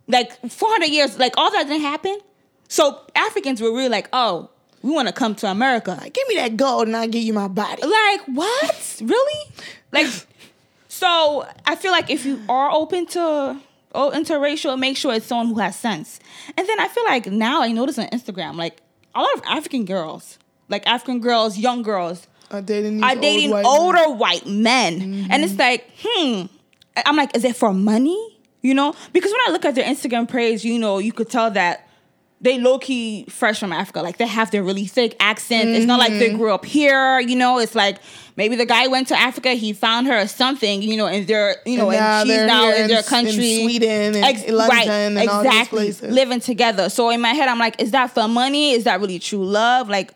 [0.07, 2.17] Like 400 years, like all that didn't happen.
[2.69, 4.49] So Africans were really like, oh,
[4.87, 5.91] we want to come to America.
[5.99, 7.81] Like, Give me that gold and I'll give you my body.
[7.83, 9.01] like what?
[9.03, 9.51] really?
[9.91, 10.07] Like,
[10.87, 13.59] so I feel like if you are open to
[13.93, 16.19] oh, interracial, make sure it's someone who has sense.
[16.55, 18.77] And then I feel like now I notice on Instagram, like
[19.13, 23.49] a lot of African girls, like African girls, young girls, Are dating are old dating
[23.51, 23.65] white men.
[23.65, 25.27] older white men.
[25.29, 26.45] And it's like, hmm.
[27.05, 28.39] I'm like, is it for money?
[28.61, 28.93] You know?
[29.11, 31.86] Because when I look at their Instagram page, you know, you could tell that
[32.39, 34.01] they low key fresh from Africa.
[34.03, 35.69] Like they have their really thick accent.
[35.69, 36.37] It's not like they Mm-hmm.
[36.37, 37.57] grew up here, you know.
[37.57, 37.97] It's like
[38.35, 41.55] maybe the guy went to Africa, he found her or something, you know, and they're,
[41.65, 43.63] you know, And and she's now in in their S- in country.
[43.63, 46.11] Sweden and London and all these places.
[46.13, 46.89] Living together.
[46.89, 48.71] So in my head, I'm like, is that for money?
[48.73, 49.89] Is that really true love?
[49.89, 50.13] Like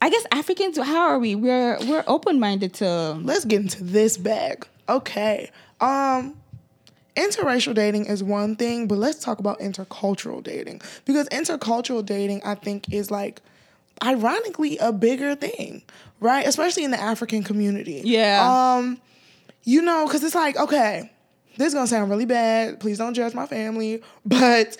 [0.00, 1.34] I guess Africans, how are we?
[1.34, 4.66] We're we're open minded to Let's get into this bag.
[4.88, 5.50] Okay.
[5.80, 6.36] Um
[7.16, 12.54] interracial dating is one thing, but let's talk about intercultural dating because intercultural dating I
[12.54, 13.42] think is like
[14.04, 15.82] ironically a bigger thing,
[16.20, 16.46] right?
[16.46, 18.02] Especially in the African community.
[18.04, 18.76] Yeah.
[18.76, 19.00] Um
[19.64, 21.10] you know, cuz it's like, okay,
[21.56, 22.80] this is to sound really bad.
[22.80, 24.76] Please don't judge my family, but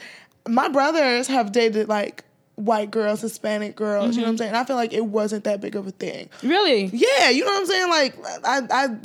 [0.48, 2.24] my brothers have dated like
[2.56, 4.54] white girls, Hispanic girls, you know what I'm saying?
[4.54, 6.28] I feel like it wasn't that big of a thing.
[6.42, 6.86] really.
[6.86, 7.88] Yeah, you know what I'm saying?
[7.90, 8.96] Like I I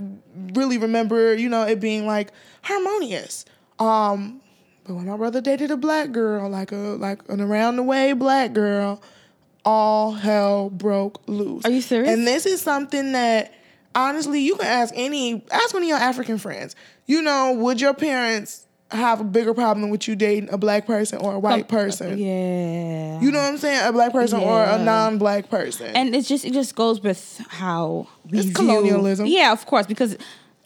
[0.54, 2.32] really remember, you know, it being like
[2.64, 3.46] harmonious.
[3.78, 4.42] Um
[4.86, 8.14] but when my brother dated a black girl, like a like an around the way
[8.14, 9.02] black girl,
[9.66, 11.66] all hell broke loose.
[11.66, 12.10] Are you serious?
[12.12, 13.54] And this is something that
[13.94, 16.76] honestly you can ask any ask one of your African friends.
[17.06, 21.19] You know, would your parents have a bigger problem with you dating a black person
[21.19, 22.17] or a white person?
[22.17, 23.19] Yeah.
[23.21, 23.88] You know what I'm saying?
[23.88, 25.88] A black person or a non-black person.
[25.95, 29.25] and it just it just goes with how we It's view- colonialism.
[29.25, 30.17] Yeah, of course, because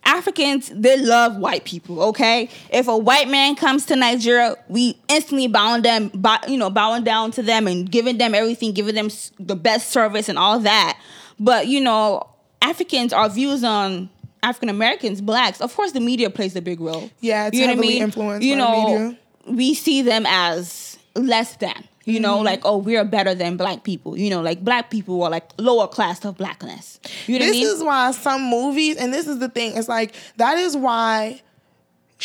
[0.08, 2.02] Africans, they love white people.
[2.04, 6.70] Okay, if a white man comes to Nigeria, we instantly bow them, bow, you know,
[6.70, 9.10] bowing down to them and giving them everything, giving them
[9.40, 11.00] the best service and all that.
[11.40, 12.28] But you know,
[12.62, 14.10] Africans, our views on
[14.46, 17.10] African Americans, blacks, of course, the media plays a big role.
[17.20, 18.02] Yeah, it's you know what I mean?
[18.04, 19.18] influenced You know, media.
[19.48, 21.84] we see them as less than.
[22.08, 22.46] You know, Mm-hmm.
[22.46, 24.16] like oh, we are better than black people.
[24.16, 27.00] You know, like black people are like lower class of blackness.
[27.26, 27.76] You know what I this mean?
[27.78, 31.42] is why some movies, and this is the thing, it's like that is why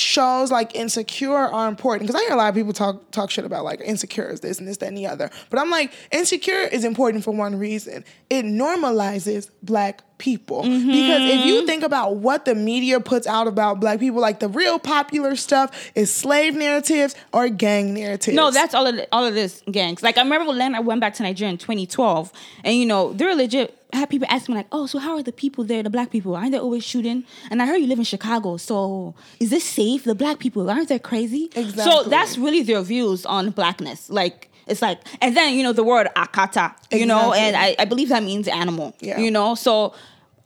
[0.00, 2.08] shows like Insecure are important.
[2.08, 4.58] Because I hear a lot of people talk talk shit about like Insecure is this
[4.58, 5.30] and this, that, and the other.
[5.50, 8.04] But I'm like, Insecure is important for one reason.
[8.28, 10.62] It normalizes black people.
[10.62, 11.48] Because if Mm-hmm.
[11.48, 15.34] you think about what the media puts out about black people, like the real popular
[15.36, 18.36] stuff is slave narratives or gang narratives.
[18.36, 20.02] No, that's all of the, all of this gangs.
[20.02, 22.32] Like I remember when I went back to Nigeria in 2012,
[22.64, 23.76] and you know they're legit.
[23.92, 25.82] I had people ask me like, "Oh, so how are the people there?
[25.82, 29.14] The black people aren't they always shooting?" And I heard you live in Chicago, so
[29.38, 30.04] is this safe?
[30.04, 31.50] The black people aren't they crazy?
[31.76, 34.10] So that's really their views on blackness.
[34.10, 37.84] Like it's like, and then you know the word akata, you know, and I, I
[37.84, 38.94] believe that means animal.
[39.00, 39.18] Yeah.
[39.18, 39.94] You know, so.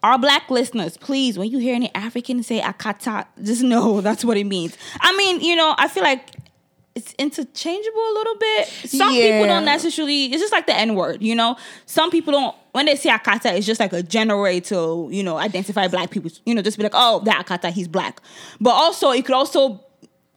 [0.03, 4.37] Our black listeners, please, when you hear any African say akata, just know that's what
[4.37, 4.77] it means.
[5.01, 6.29] I mean, you know, I feel like
[6.95, 8.69] it's interchangeable a little bit.
[8.69, 10.27] Some people don't necessarily.
[10.27, 11.57] It's just like the N word, you know.
[11.87, 12.57] Some people don't.
[12.75, 16.11] When they say Akata, it's just like a general way to you know identify black
[16.11, 16.33] people.
[16.45, 18.21] You know, just be like, oh, that Akata, he's black.
[18.61, 19.84] But also, it could also.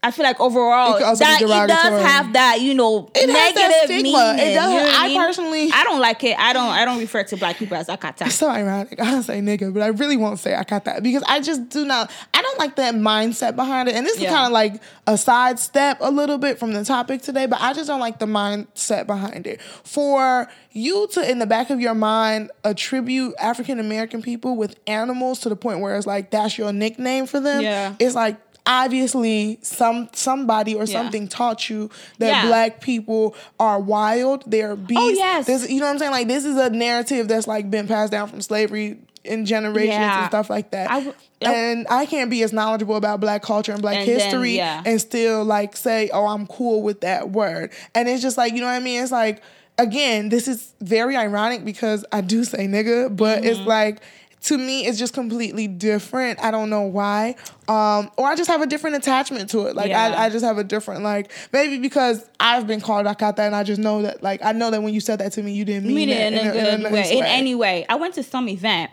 [0.08, 3.10] I feel like overall It could also be that it does have that you know
[3.16, 4.34] It has that negative stigma.
[4.34, 4.56] It meaning.
[4.56, 5.18] does- you know I mean?
[5.22, 6.38] personally- I don't like it.
[6.40, 6.70] I don't.
[6.70, 8.26] I don't refer to black people as Akata.
[8.28, 9.00] It's so ironic.
[9.02, 12.10] I don't say nigga, but I really won't say that because I just do not.
[12.34, 13.96] I don't like that mindset behind it.
[13.96, 14.30] And this Yeah.
[14.30, 17.74] is kind of like a sidestep a little bit from the topic today, but I
[17.74, 19.62] just don't like the mindset behind it.
[19.62, 25.40] For you to, in the back of your mind, attribute African American people with animals
[25.40, 27.62] to the point where it's like that's your nickname for them.
[27.62, 27.96] Yeah.
[28.00, 30.94] It's like obviously some somebody or Yeah.
[31.02, 32.48] something taught you that Yeah.
[32.48, 35.04] black people are wild, they're beasts.
[35.04, 35.46] Oh, yes.
[35.48, 36.12] There's- you know what I'm saying?
[36.12, 40.20] Like this is a narrative that's like been passed down from slavery in generations Yeah.
[40.22, 40.90] and stuff like that.
[40.90, 44.20] I w- and I can't be as knowledgeable about black culture and black And then,
[44.20, 44.82] history yeah.
[44.86, 48.60] and still like say, "Oh, I'm cool with that word." And it's just like, you
[48.62, 49.02] know what I mean?
[49.04, 49.42] It's like
[49.80, 53.68] again, this is very ironic because I do say nigga, but it's Mm-hmm.
[53.70, 53.98] like
[54.44, 56.40] to me it's just completely different.
[56.44, 57.36] I don't know why.
[57.68, 59.76] Um, or I just have a different attachment to it.
[59.76, 60.16] Like Yeah.
[60.18, 63.64] I, I just have a different like maybe because I've been called Akata and I
[63.64, 65.94] just know that like I know that when you said that to me you didn't
[65.94, 67.18] mean, it in a good nice way.
[67.18, 68.92] In any way, I went to some event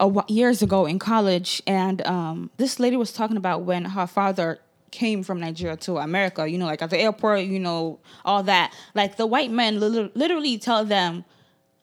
[0.00, 4.58] a years ago in college, and um, this lady was talking about when her father
[4.90, 6.48] came from Nigeria to America.
[6.48, 8.74] You know, like at the airport, you know, all that.
[8.94, 11.24] Like the white men lit- literally tell them,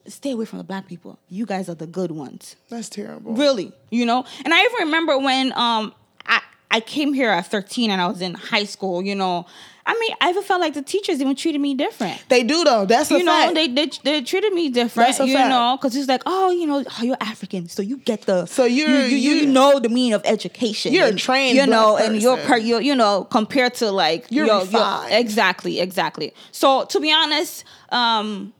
[0.08, 1.18] "Stay away from the black people.
[1.28, 3.34] You guys are the good ones." That's terrible.
[3.34, 4.24] Really, you know.
[4.44, 5.92] And I even remember when um
[6.26, 6.40] I
[6.70, 9.02] I came here at 13 and I was in high school.
[9.02, 9.46] You know,
[9.86, 12.84] I mean, I even felt like the teachers even treated me different They do though.
[12.84, 13.54] That's a you know, fact.
[13.54, 15.08] they, they they treated me different.
[15.08, 15.48] That's a you fact.
[15.48, 18.64] know, because it's like, oh, you know, oh, you're African, so you get the So
[18.66, 20.92] you're- you, you, you know the meaning of education.
[20.92, 24.44] You're and, trained you know, and you're per, you're you know compared to like You're
[24.46, 25.14] your- your- refined.
[25.14, 26.34] exactly, exactly.
[26.52, 28.52] So to be honest, um,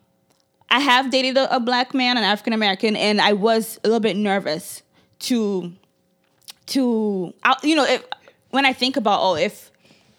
[0.71, 4.01] I have dated a, a black man, an African American, and I was a little
[4.01, 4.83] bit nervous
[5.21, 5.73] to
[6.67, 8.05] to I- you know if
[8.51, 9.71] when I think about oh if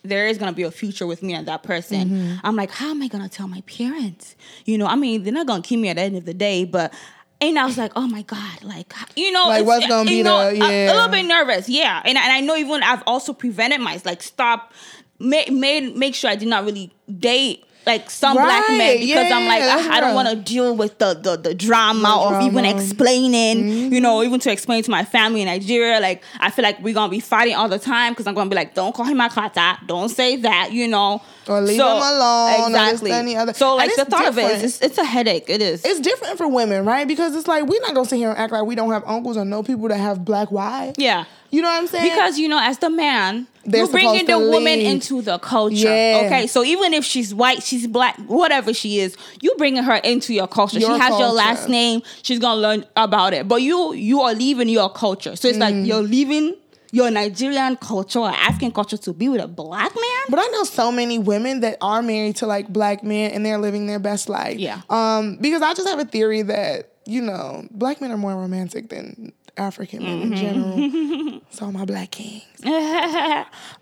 [0.03, 2.35] there is gonna be a future with me and that person, Mm-hmm.
[2.45, 4.35] I'm like, how am I gonna tell my parents?
[4.65, 6.63] You know, I mean, they're not gonna keep me at the end of the day,
[6.65, 6.93] but
[7.41, 10.51] and I was like, oh my god, like you know, Like, what's gonna be know,
[10.53, 13.33] the- a- a, little bit nervous, yeah, and I- and I know even I've also
[13.33, 14.73] prevented myself, like stop,
[15.19, 17.65] made made make sure I did not really date.
[17.85, 20.75] Like some black men Right, because I'm like yeah, I, I don't want to deal
[20.75, 22.75] with the the, the drama of even drama.
[22.79, 23.93] explaining, mm-hmm.
[23.93, 25.99] you know, even to explain to my family in Nigeria.
[25.99, 28.55] Like, I feel like we're gonna be fighting all the time because I'm gonna be
[28.55, 33.11] like, don't call him Akata, don't say that, you know, Or leave him alone, Exactly.
[33.11, 33.53] the other.
[33.53, 34.63] So, like, the thought of it different.
[34.63, 35.45] is, it's, it's a headache.
[35.49, 35.83] It is.
[35.85, 37.07] it's different for women, right?
[37.07, 39.37] Because it's like we're not gonna sit here and act like we don't have uncles
[39.37, 40.95] or know people that have black wives.
[40.99, 41.25] yeah.
[41.51, 42.09] You know what I'm saying?
[42.09, 44.85] Because you know, as the man, They're you're bringing the to woman lead.
[44.87, 45.75] into the culture.
[45.75, 46.23] Yeah.
[46.25, 50.33] Okay, so even if she's white, she's black, whatever she is, you bringing her into
[50.33, 50.79] your culture.
[50.79, 52.01] Your she has your last name.
[52.21, 53.47] She's gonna learn about it.
[53.47, 55.35] But you, you are leaving your culture.
[55.35, 55.61] So it's Mm.
[55.61, 56.55] like you're leaving
[56.91, 60.21] your Nigerian culture or African culture to be with a black man.
[60.29, 63.59] But I know so many women that are married to like black men and they're
[63.59, 64.57] living their best life.
[64.57, 64.81] Yeah.
[64.89, 68.89] Um, because I just have a theory that, you know, black men are more romantic
[68.89, 71.41] than African men in general.
[71.49, 72.43] so my black kings.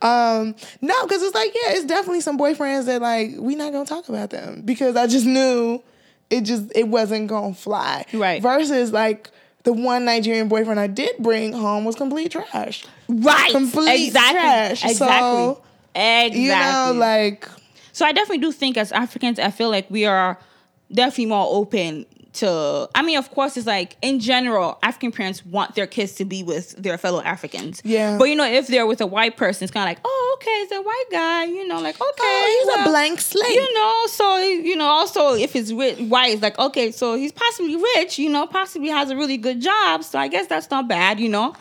[0.02, 3.86] Um, no, because it's like, yeah, it's definitely some boyfriends that like we not gonna
[3.86, 5.82] talk about them because I just knew
[6.30, 8.06] it just it wasn't gonna fly.
[8.14, 8.42] Right.
[8.42, 9.32] Versus like
[9.64, 12.86] the one Nigerian boyfriend I did bring home was complete trash.
[13.08, 13.52] Right.
[13.52, 14.40] Complete exactly.
[14.40, 14.86] trash.
[14.86, 14.98] Exactly.
[14.98, 15.64] So,
[15.96, 16.42] exactly.
[16.42, 17.48] You know, like
[17.92, 20.38] So I definitely do think as Africans, I feel like we are
[20.92, 22.06] definitely more open
[22.38, 22.90] to.
[22.96, 26.44] I mean, of course, it's like in general, African parents want their kids to be
[26.44, 27.82] with their fellow Africans.
[27.84, 28.18] Yeah.
[28.18, 30.52] But you know, if they're with a white person, it's kind of like, oh, okay,
[30.52, 31.46] it's a white guy.
[31.46, 33.54] You know, like okay, oh, he's well, a blank slate.
[33.54, 37.32] You know, so you know, also if it's rich, white, it's like okay, so he's
[37.32, 38.18] possibly rich.
[38.18, 40.04] You know, possibly has a really good job.
[40.04, 41.20] So I guess that's not bad.
[41.20, 41.56] You know.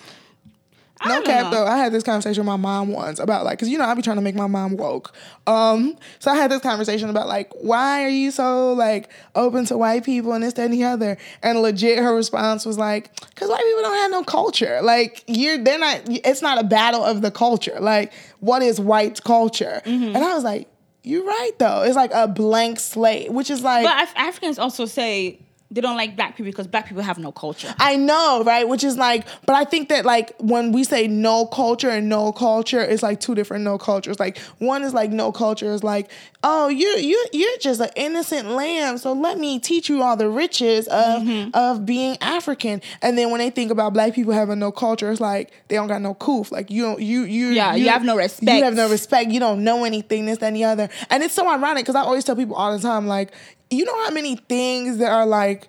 [1.08, 1.50] No cap know.
[1.50, 1.66] though.
[1.66, 4.02] I had this conversation with my mom once about like, cause you know I be
[4.02, 5.12] trying to make my mom woke.
[5.46, 9.76] Um, so I had this conversation about like, why are you so like open to
[9.76, 11.16] white people and this, that, and the other?
[11.42, 14.80] And legit, her response was like, cause white people don't have no culture.
[14.82, 16.02] Like you're, they're not.
[16.06, 17.78] It's not a battle of the culture.
[17.80, 19.82] Like what is white culture?
[19.84, 20.14] Mm-hmm.
[20.14, 20.68] And I was like,
[21.02, 21.82] you're right though.
[21.82, 23.84] It's like a blank slate, which is like.
[23.84, 25.38] But Af- Africans also say
[25.70, 27.74] they don't like black people because black people have no culture.
[27.78, 28.68] I know, right?
[28.68, 32.30] Which is like, but I think that like when we say no culture and no
[32.32, 34.20] culture, it's like two different no cultures.
[34.20, 36.10] Like one is like no culture is like,
[36.44, 40.28] oh, you're you you're just an innocent lamb, so let me teach you all the
[40.28, 41.50] riches of Mm-hmm.
[41.54, 42.82] of being African.
[43.02, 45.88] And then when they think about black people having no culture, it's like they don't
[45.88, 46.52] got no coof.
[46.52, 48.50] Like you don't you you Yeah, you have no respect.
[48.58, 49.30] You have no respect.
[49.30, 50.26] You don't know anything.
[50.26, 50.88] This that, and the other.
[51.10, 53.32] And it's so ironic because I always tell people all the time, like,
[53.70, 55.68] you know how many things that are like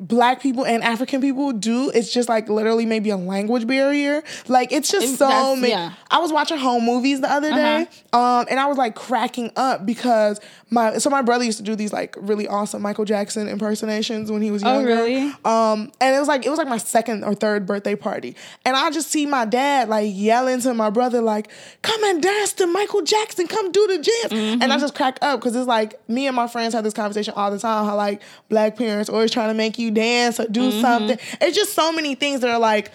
[0.00, 4.22] black people and African people do, it's just like literally maybe a language barrier.
[4.48, 5.72] Like it's just It- so many.
[5.72, 5.92] yeah.
[6.10, 9.86] I was watching home movies the other day, um, and I was like cracking up
[9.86, 14.30] because my so my brother used to do these like really awesome Michael Jackson impersonations
[14.30, 14.94] when he was Oh, younger.
[14.94, 15.32] really?
[15.44, 18.34] Um, and it was like it was like my second or third birthday party,
[18.64, 21.48] and I just see my dad like yelling to my brother like,
[21.82, 24.62] "Come and dance to Michael Jackson, come do the jams," Mm-hmm.
[24.62, 27.34] and I just crack up because it's like me and my friends have this conversation
[27.36, 30.70] all the time how like black parents always trying to make you dance or do
[30.70, 30.80] Mm-hmm.
[30.80, 31.18] something.
[31.40, 32.90] It's just so many things that are like.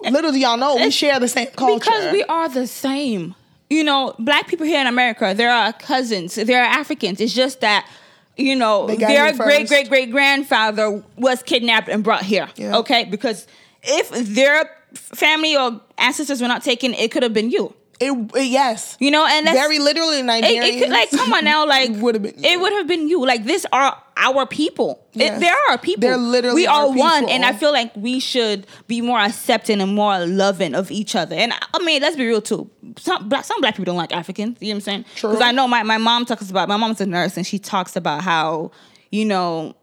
[0.00, 1.78] Little do y'all know, we share the same culture.
[1.78, 3.34] Because we are the same.
[3.70, 7.20] You know, black people here in America, there are cousins, there are Africans.
[7.22, 7.88] It's just that,
[8.36, 12.50] you know, their great great great grandfather was kidnapped and brought here.
[12.56, 12.76] Yeah.
[12.78, 13.04] Okay?
[13.04, 13.46] Because
[13.82, 17.72] if their family or ancestors were not taken, it could have been you.
[18.00, 21.44] It, it- yes, You know, and that's very literally it, it could like come on
[21.44, 22.44] now, like would have been.
[22.44, 23.24] it would have been you.
[23.24, 25.04] Like this are our people.
[25.12, 25.36] Yes.
[25.36, 26.00] It, they're people.
[26.02, 29.94] They're literally we are one, and I feel like we should be more accepting and
[29.94, 31.36] more loving of each other.
[31.36, 32.70] And I mean, let's be real too.
[32.98, 34.58] Some black some black people don't like Africans.
[34.60, 35.04] You know what I'm saying?
[35.14, 37.96] Because I know my my mom talks about my mom's a nurse, and she talks
[37.96, 38.70] about how
[39.10, 39.74] you know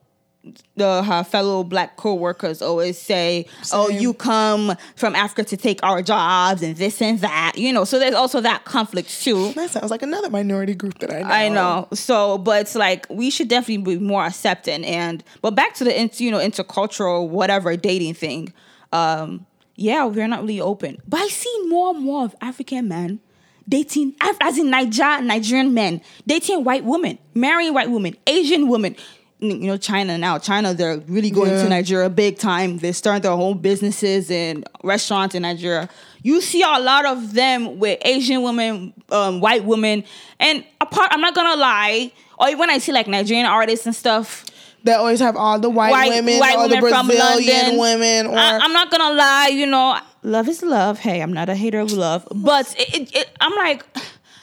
[0.75, 6.01] the her fellow black co-workers always say, "Oh, you come from Africa to take our
[6.01, 9.53] jobs and this and that." You know, so there's also that conflict too.
[9.53, 11.29] That sounds like another minority group that I know.
[11.29, 11.87] I know.
[11.93, 14.83] So, but it's like we should definitely be more accepting.
[14.83, 18.53] And but back to the you know intercultural whatever dating thing.
[18.91, 20.97] Um, yeah, we're not really open.
[21.07, 23.19] But I see more and more of African men
[23.67, 28.95] dating, as in Niger Nigerian men dating white women, marrying white women, Asian women.
[29.41, 30.37] You know, China now.
[30.37, 31.63] China, they're really going Yeah.
[31.63, 32.77] to Nigeria big time.
[32.77, 35.89] They start their own businesses and restaurants in Nigeria.
[36.21, 40.03] You see a lot of them with Asian women, um, white women,
[40.39, 41.09] and apart.
[41.11, 42.11] I'm not gonna lie.
[42.37, 44.45] Or when I see like Nigerian artists and stuff,
[44.83, 48.27] They always have all the white, white, women white the women from Brazilian women.
[48.27, 50.97] Or I, am not gonna lie, you know, love is love.
[50.99, 53.85] Hey, I'm not a hater of love, but it, it, it, I'm like,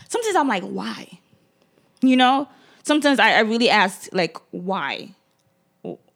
[0.08, 1.08] sometimes I'm like, why?
[2.02, 2.48] You know,
[2.88, 5.10] sometimes I, I really ask like, why?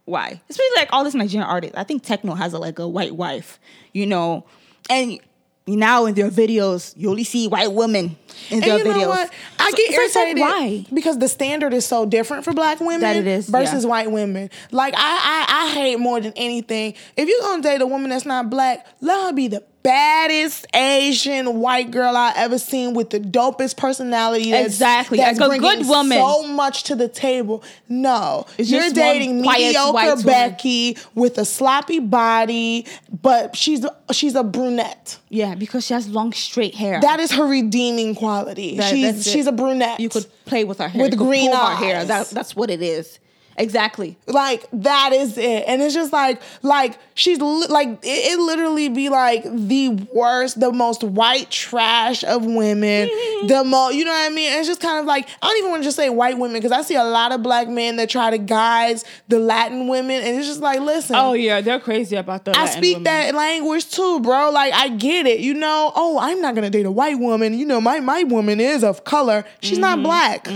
[0.05, 0.41] Why?
[0.51, 1.77] Especially like all this Nigerian artists.
[1.77, 3.61] I think Tekno has a, like a white wife,
[3.93, 4.45] you know,
[4.91, 5.21] and
[5.69, 8.17] now in their videos you only see white women
[8.51, 9.01] in and their you videos.
[9.03, 9.31] know what?
[9.61, 10.41] I So- get so irritated.
[10.41, 10.85] why?
[10.93, 13.91] Because the standard is so different for black women That it is, versus yeah.
[13.91, 14.51] white women.
[14.73, 16.95] Like I, I, I hate more than anything.
[17.17, 21.61] If you're gonna date a woman that's not black, let her be the baddest Asian
[21.61, 24.51] white girl I ever seen with the dopest personality.
[24.51, 25.19] That's, Exactly.
[25.19, 26.19] that's Like a good woman.
[26.19, 27.63] So much to the table.
[27.89, 30.25] No, It's you're dating mediocre woman.
[30.25, 32.87] Becky with a sloppy body,
[33.23, 35.19] but she's she's a brunette.
[35.29, 37.01] Yeah, because she has long straight hair.
[37.01, 38.77] That is her redeeming quality.
[38.77, 40.01] That- she's she's a brunette.
[40.01, 41.03] You could play with her hair.
[41.03, 41.99] With You green her hair.
[42.01, 42.09] eyes.
[42.09, 43.19] That, that's what it is.
[43.57, 44.17] Exactly.
[44.27, 48.89] like that is it, and it's just like like she's li- like it, it literally
[48.89, 53.09] be like the worst, the most white trash of women.
[53.47, 54.53] the most, you know what I mean?
[54.59, 56.73] It's just kind of like I don't even want to just say white women because
[56.73, 60.39] I see a lot of black men that try to guide the Latin women, and
[60.39, 61.17] it's just like listen.
[61.17, 62.57] Oh yeah, they're crazy about the.
[62.59, 64.51] I speak that language too, bro.
[64.51, 65.41] Like I get it.
[65.41, 67.55] You know, oh, I'm not gonna date a white woman.
[67.59, 69.45] You know, my my woman is of color.
[69.61, 69.81] She's Mm-hmm.
[69.83, 70.47] not black.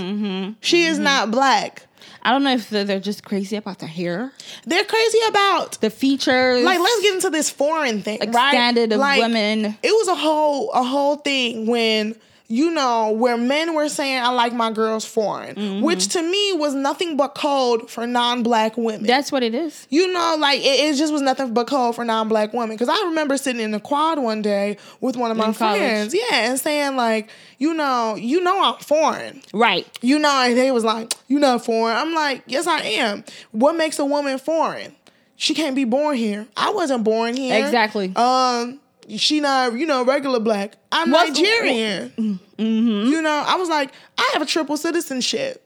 [0.61, 1.83] She is not black.
[2.27, 4.33] I don't know if they're, just crazy about the hair,
[4.64, 6.64] They're crazy about the features.
[6.64, 8.51] like let's get into this foreign thing, Like right?
[8.51, 9.79] standard of Like, women.
[9.83, 12.16] It was a whole a whole thing when
[12.49, 15.84] you know where men were saying I like my girls foreign, Mm-hmm.
[15.84, 19.05] which to me was nothing but code for non-black women.
[19.07, 19.86] That's what it is.
[19.90, 22.76] you know, like it, it just was nothing but code for non-black women.
[22.76, 25.78] Because I remember sitting in the quad one day with one of my In college.
[25.80, 29.42] friends, yeah, and saying like, you know, you know I'm foreign.
[29.53, 29.86] Right.
[30.03, 33.76] You know, and they was like, "You not foreign." I'm like, "Yes, I am." What
[33.76, 34.94] makes a woman foreign?
[35.36, 36.47] She can't be born here.
[36.57, 37.62] I wasn't born here.
[37.64, 38.12] Exactly.
[38.16, 38.78] Um,
[39.17, 40.77] she not, you know, regular black.
[40.93, 42.11] I'm What's- Nigerian.
[42.11, 43.11] Mm-hmm.
[43.13, 45.63] You know, I was like, I have a triple citizenship.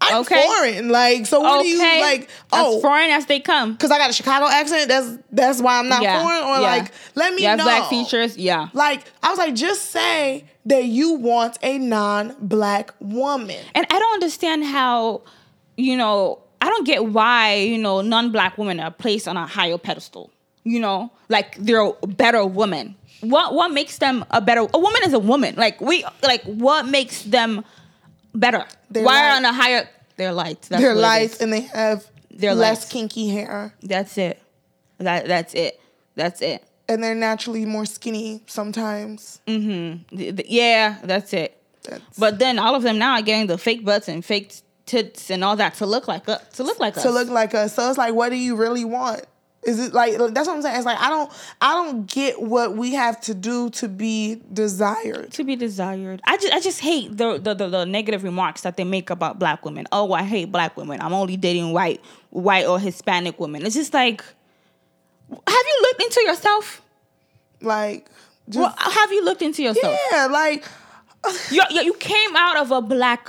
[0.00, 0.42] I'm Okay.
[0.46, 0.88] foreign.
[0.90, 1.70] Like, so what okay.
[1.70, 2.22] do you like?
[2.22, 3.72] as Oh, foreign as they come.
[3.72, 4.88] because I got a Chicago accent.
[4.88, 6.22] That's that's why I'm not Yeah.
[6.22, 6.42] foreign.
[6.44, 6.76] Or yeah.
[6.76, 7.56] like, let me know.
[7.64, 8.36] black features.
[8.36, 8.68] Yeah.
[8.74, 13.56] Like, I was like, just say that you want a non-black woman.
[13.74, 15.22] And I don't understand how,
[15.78, 19.46] you know, I don't get why, you know, non black women are placed on a
[19.46, 20.30] higher pedestal.
[20.66, 22.96] You know, like they're a better woman.
[23.20, 25.54] What what makes them a better a woman is a woman.
[25.56, 27.64] Like we like what makes them
[28.34, 28.64] better?
[28.90, 29.28] They're why light.
[29.30, 30.62] are on a higher they're light.
[30.62, 32.90] That's They're light and they have They're less light.
[32.92, 33.72] kinky hair.
[33.82, 34.42] That's it.
[34.98, 35.80] That that's it.
[36.16, 36.64] That's it.
[36.88, 39.40] And they're naturally more skinny sometimes.
[39.46, 40.16] Mm-hmm.
[40.16, 41.56] Th- Yeah, that's it.
[41.84, 44.54] That's, But then all of them now are getting the fake butts and fake
[44.86, 46.42] tits and all that to look like us.
[46.56, 47.02] To look like us.
[47.04, 47.74] to look like us.
[47.74, 49.22] So it's like, what do you really want?
[49.66, 50.76] Is it like that's what I'm saying?
[50.76, 55.32] It's like I don't I don't get what we have to do to be desired.
[55.32, 56.22] to be desired.
[56.24, 59.38] I just I just hate the, the the the negative remarks that they make about
[59.38, 59.86] black women.
[59.92, 61.00] Oh, I hate black women.
[61.00, 62.00] I'm only dating white
[62.30, 63.66] white or Hispanic women.
[63.66, 64.22] It's just like
[65.30, 66.82] have you looked into yourself?
[67.60, 68.08] Like
[68.48, 69.98] just Well, uh, have you looked into yourself?
[70.12, 70.64] yeah, like
[71.50, 73.28] You, you came out of a black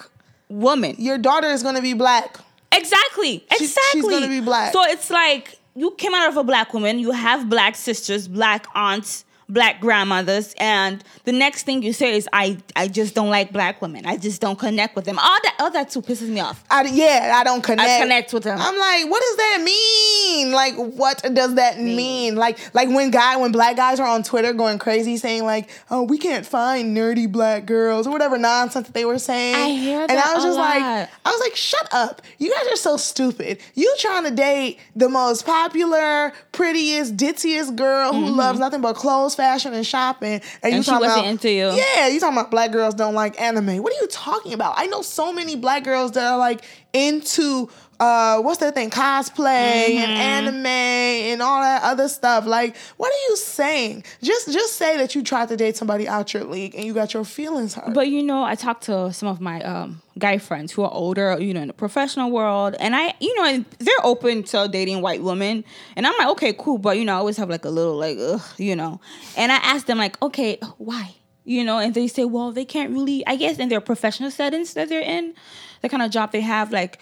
[0.49, 0.95] woman.
[0.99, 2.37] your daughter is gonna be black.
[2.71, 3.43] Exactly.
[3.57, 4.09] she's Exactly.
[4.13, 4.71] gonna be black.
[4.73, 8.65] So it's like you came out of a black woman, you have black sisters, black
[8.73, 13.51] aunts, black grandmothers, and the next thing you say is I I just don't like
[13.51, 14.05] black women.
[14.05, 15.17] I just don't connect with them.
[15.19, 16.63] All that all that too pisses me off.
[16.69, 17.89] I, yeah, I don't connect.
[17.89, 18.57] I connect with them.
[18.59, 20.51] I'm like, what does that mean?
[20.51, 22.35] Like, what does that mean?
[22.35, 26.03] Like, like when guy, when black guys are on Twitter going crazy saying like, oh,
[26.03, 29.55] we can't find nerdy black girls or whatever nonsense that they were saying.
[29.55, 31.07] I hear that and I was just like.
[31.27, 32.21] I was like, shut up!
[32.37, 33.59] You guys are so stupid.
[33.75, 38.37] You trying to date the most popular, prettiest, ditziest girl who mm-hmm.
[38.37, 41.71] loves nothing but clothes, fashion, and shopping, and, you talking about into you.
[41.71, 43.81] yeah, you talking about black girls don't like anime.
[43.81, 44.73] What are you talking about?
[44.75, 47.69] I know so many black girls that are like into
[47.99, 48.89] uh what's that thing?
[48.89, 49.97] Cosplay Mm-hmm.
[50.03, 52.45] and anime and all that other stuff.
[52.45, 54.03] Like, what are you saying?
[54.21, 57.13] Just just say that you tried to date somebody out your league and you got
[57.13, 57.93] your feelings hurt.
[57.93, 61.37] But you know, I talked to some of my um, guy friends who are older,
[61.39, 65.01] you know, in the professional world, and I, you know, and they're open to dating
[65.01, 65.63] white women,
[65.95, 68.17] and I'm like, okay, cool, but you know, I always have like a little like,
[68.19, 68.99] ugh, you know,
[69.35, 72.91] and I asked them like, okay, why, you know, and they say, well, they can't
[72.91, 75.33] really, I guess, in their professional settings that they're in,
[75.81, 76.99] the kind of job they have, like,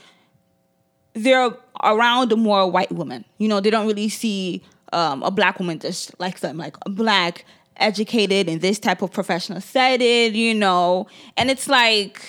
[1.15, 3.25] they're around more white women.
[3.37, 4.61] You know, they don't really see
[4.93, 7.45] um, a black woman just like them, like a black,
[7.77, 11.07] educated in this type of professional setting, you know.
[11.37, 12.21] And it's like,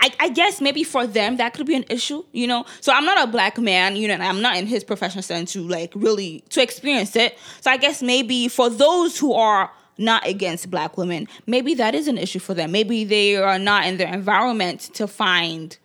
[0.00, 2.64] I, I guess maybe for them that could be an issue, you know.
[2.80, 5.46] So I'm not a black man, you know, and I'm not in his professional setting
[5.46, 7.38] to like really to experience it.
[7.60, 12.08] So I guess maybe for those who are not against black women, maybe that is
[12.08, 12.72] an issue for them.
[12.72, 15.76] Maybe they are not in their environment to find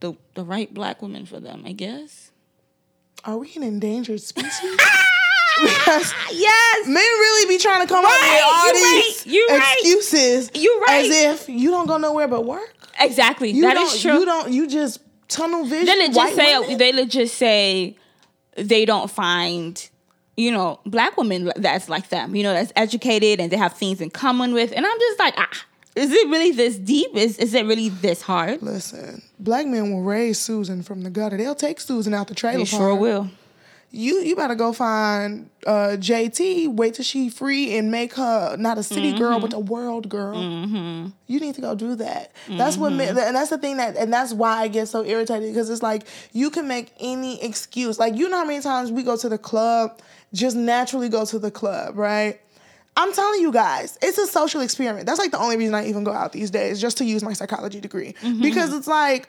[0.00, 1.62] the the right black woman for them.
[1.66, 2.30] I guess.
[3.24, 4.52] are we an endangered species?
[5.62, 6.86] because Yes.
[6.86, 9.76] men really be trying to come up with all you these right, you right.
[9.80, 10.50] excuses.
[10.54, 11.04] You right.
[11.06, 11.10] As
[11.42, 12.74] if you don't go nowhere but work.
[13.00, 13.50] Exactly.
[13.50, 14.18] You That don't, is true.
[14.20, 14.52] You don't.
[14.52, 15.86] You just tunnel vision.
[15.86, 16.78] they legit white say women?
[16.78, 17.96] they legit say
[18.56, 19.88] they don't find
[20.38, 24.00] you know black women that's like them you know that's educated and they have things
[24.00, 25.64] in common with and i'm just like ah
[25.96, 30.02] is it really this deep is is it really this hard Listen, black men will
[30.02, 31.36] raise Susan from the gutter.
[31.36, 32.80] They'll take Susan out the trailer you park.
[32.80, 33.30] sure will
[33.90, 36.74] You you better go find uh, JT.
[36.76, 39.18] Wait till she free and make her not a city Mm-hmm.
[39.18, 40.36] girl but a world girl.
[41.26, 42.32] You need to go do that.
[42.48, 45.48] That's what men, and that's the thing that and that's why I get so irritated
[45.52, 47.98] because it's like you can make any excuse.
[47.98, 49.98] Like you know how many times we go to the club,
[50.34, 52.40] just naturally go to the club, right?
[52.98, 55.06] I'm telling you guys, it's a social experiment.
[55.06, 57.32] That's like the only reason I even go out these days, just to use my
[57.32, 58.14] psychology degree.
[58.20, 58.42] Mm-hmm.
[58.42, 59.28] Because it's like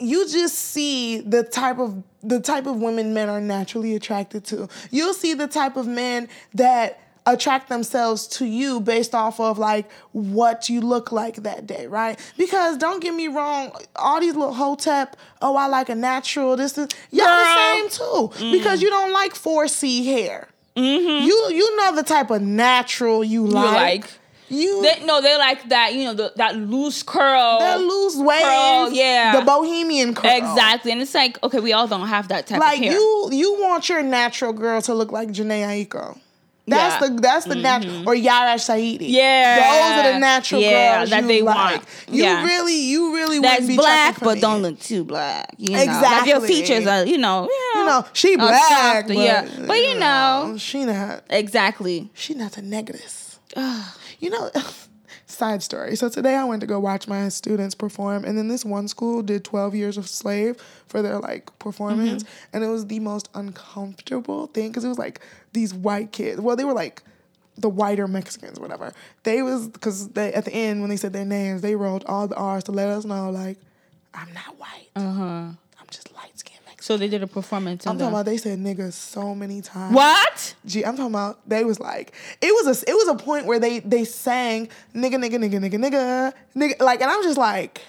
[0.00, 4.68] you just see the type of the type of women men are naturally attracted to.
[4.90, 9.90] You'll see the type of men that attract themselves to you based off of like
[10.10, 12.18] what you look like that day, right?
[12.36, 16.56] Because don't get me wrong, all these little hotep, oh, I like a natural.
[16.56, 17.36] This is y'all Girl.
[17.36, 18.82] the same too, because mm.
[18.82, 20.48] you don't like 4C hair.
[20.76, 21.26] Mm-hmm.
[21.26, 24.02] You you know the type of natural you like.
[24.02, 24.10] like.
[24.50, 25.94] You They, no, they like that.
[25.94, 27.58] You know, the, that loose curl.
[27.60, 29.38] that loose waves, curl, yeah.
[29.40, 30.30] the bohemian curl.
[30.36, 32.92] Exactly, and it's like okay, we all don't have that type Like of hair.
[32.92, 36.18] you, you want your natural girl to look like Jhené Aiko.
[36.66, 37.06] That's Yeah.
[37.08, 37.16] Mm-hmm.
[37.16, 39.08] the that's the natural or Yara Shahidi.
[39.10, 39.56] Yeah.
[39.56, 41.56] those are the natural Yeah, girls that you they like.
[41.80, 41.84] want.
[42.08, 42.44] You Yeah.
[42.44, 44.40] really, you really That's be black, but me.
[44.40, 45.50] don't look too black.
[45.58, 49.46] You know, Like your features are, you know, yeah, You know, she black, but, yeah,
[49.66, 51.22] but you know, she not.
[51.28, 52.10] exactly.
[52.14, 53.38] She not the negatives.
[54.20, 54.50] you know,
[55.34, 55.96] side story.
[55.96, 59.22] So today I went to go watch my students perform, and then this one school
[59.22, 60.56] did 12 years of slave
[60.86, 62.56] for their like performance, Mm-hmm.
[62.56, 65.20] and it was the most uncomfortable thing because it was like
[65.52, 66.40] these white kids.
[66.40, 67.02] Well, they were like
[67.56, 68.92] the whiter Mexicans, whatever.
[69.22, 72.26] They was because they at the end when they said their names, they rolled all
[72.26, 73.58] the R's to let us know like
[74.12, 74.88] I'm not white.
[74.96, 75.58] I'm just light skinned Mexican.
[76.84, 77.86] So they did a performance.
[77.86, 79.94] I'm in talking about they said nigga so many times.
[79.94, 80.54] what?
[80.66, 82.12] Gee, I'm talking about they was like
[82.42, 85.82] it was a it was a point where they they sang nigga nigga nigga nigga
[85.82, 87.80] nigga nigga like and I'm just like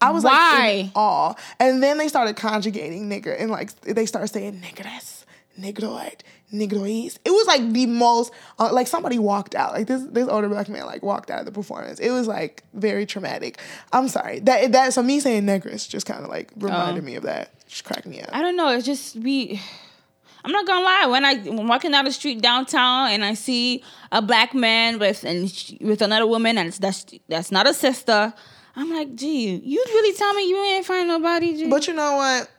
[0.00, 0.66] I was like Why?
[0.86, 5.26] in awe and then they started conjugating nigga and like they started saying niggeres
[5.60, 6.20] negroid
[6.52, 10.48] negrois it was like the most uh, like somebody walked out like this this older
[10.48, 13.58] black man like walked out of the performance it was like very traumatic
[13.92, 17.06] I'm sorry that that so me saying negress just kind of like reminded Oh.
[17.06, 18.68] me of that just cracked me up I don't know.
[18.68, 19.60] It's just we.
[20.44, 21.06] I'm not gonna lie.
[21.08, 25.22] When I when walking down the street downtown and I see a black man with
[25.24, 28.34] and sh- with another woman and it's, that's that's not a sister,
[28.74, 31.56] I'm like, gee, you really tell me you ain't find nobody?
[31.56, 31.68] G?
[31.70, 32.50] But you know what?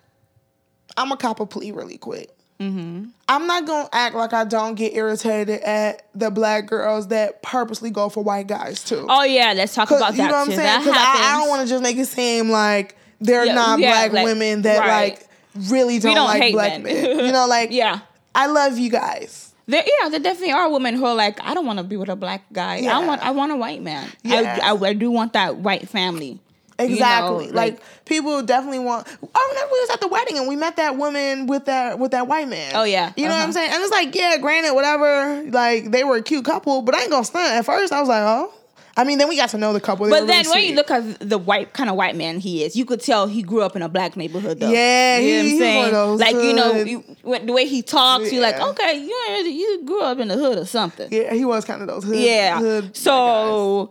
[0.95, 2.29] I'm a cop a plea really quick.
[2.63, 3.05] Mm-hmm.
[3.27, 7.89] I'm not gonna act like I don't get irritated at the black girls that purposely
[7.89, 9.05] go for white guys too.
[9.09, 10.23] oh yeah, let's talk about that.
[10.23, 10.51] you know what too.
[10.51, 10.79] I'm saying?
[10.81, 10.95] Because.
[10.97, 14.13] I, I don't want to just make it seem like they're Yeah, not yeah, black
[14.13, 15.19] like, women that right.
[15.19, 15.27] like
[15.69, 17.03] really don't, don't like black men.
[17.03, 17.25] men.
[17.25, 17.99] You know, like Yeah.
[18.35, 19.53] I love you guys.
[19.65, 22.09] There, yeah, there definitely are women who are like, I don't want to be with
[22.09, 22.77] a black guy.
[22.77, 22.97] Yeah.
[22.97, 24.09] I want, I want a white man.
[24.23, 24.59] Yeah.
[24.61, 26.39] I, I, I do want that white family.
[26.79, 27.51] You know, Exactly.
[27.51, 29.07] like, people definitely want.
[29.07, 32.11] I remember we was at the wedding and we met that woman with that with
[32.11, 32.71] that white man.
[32.75, 33.13] Oh, yeah.
[33.15, 33.51] You know what I'm Uh-huh.
[33.53, 33.71] saying?
[33.73, 35.43] And it's like, yeah, granted, whatever.
[35.51, 37.51] Like they were a cute couple, but I ain't gonna stunt.
[37.53, 38.51] At first, I was like, oh.
[38.95, 40.05] I mean, then we got to know the couple.
[40.05, 42.63] They But then really when you look at the white kind of white man he
[42.63, 44.69] is, you could tell he grew up in a black neighborhood though.
[44.69, 45.77] Yeah, you know he- what I'm he's saying?
[45.77, 47.03] one of those like you know, you,
[47.45, 49.15] the way he talks, you're like, okay, you
[49.49, 51.07] you grew up in the hood or something.
[51.11, 52.17] yeah, he was kind of those hood.
[52.17, 52.59] Yeah.
[52.59, 53.89] hood so,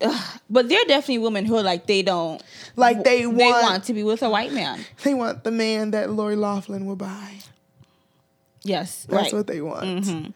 [0.00, 2.42] ugh, but there are definitely women who are like they don't
[2.76, 4.80] Like, they they want- want to be with a white man.
[5.04, 7.38] they want the man that Lori Loughlin would buy.
[8.62, 9.32] Yes, That's right.
[9.32, 9.84] what they want.
[9.84, 10.30] Mm-hmm.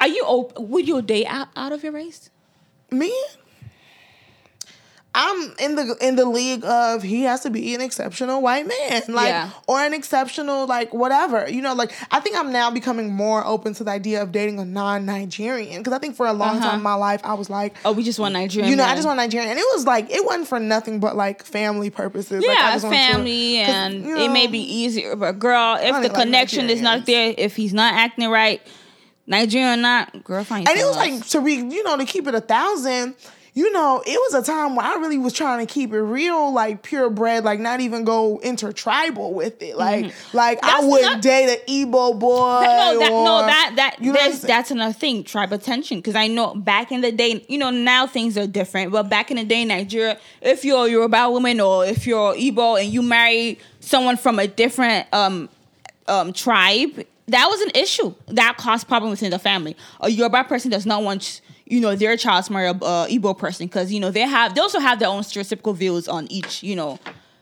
[0.00, 0.68] Are you open?
[0.70, 2.30] Would you date out, out of your race?
[2.90, 3.12] Me.
[5.14, 9.02] I'm in the in the league of he has to be an exceptional white man,
[9.08, 9.50] like Yeah.
[9.66, 11.48] or an exceptional like whatever.
[11.50, 14.60] You know, like I think I'm now becoming more open to the idea of dating
[14.60, 16.68] a non-Nigerian because I think for a long Uh-huh.
[16.70, 18.70] time in my life I was like, Oh, we just want Nigerian.
[18.70, 21.16] you know, I just want Nigerian, and it was like it wasn't for nothing but
[21.16, 22.44] like family purposes.
[22.46, 25.16] Like, I Yeah, just to- family, 'cause, and you it may be easier.
[25.16, 28.60] But girl, if the like connection is not there, if he's not acting right,
[29.26, 32.26] Nigerian or not, girl, find And it was like to be, you know, to keep
[32.28, 33.14] it a thousand.
[33.58, 36.52] You know, it was a time where I really was trying to keep it real,
[36.52, 39.76] like purebred, like not even go intertribal with it.
[39.76, 40.76] Like, like I Mm-hmm.
[40.78, 42.60] That's wouldn't not- date an Igbo boy.
[42.60, 44.48] That- no, that, or, no, that that you know what I'm there's, saying?
[44.48, 45.24] that's another thing.
[45.24, 48.92] Tribe attention, because I know back in the day, you know, now things are different.
[48.92, 52.34] But back in the day, in Nigeria, if you're a Yoruba woman or if you're
[52.34, 55.48] Igbo and you marry someone from a different um
[56.06, 58.14] um tribe, that was an issue.
[58.28, 59.76] That caused problems within the family.
[60.00, 61.40] A Yoruba person does not want
[61.70, 64.54] you know their child to marry a uh, Igbo person because you know they have
[64.54, 66.98] they also have their own stereotypical views on each you know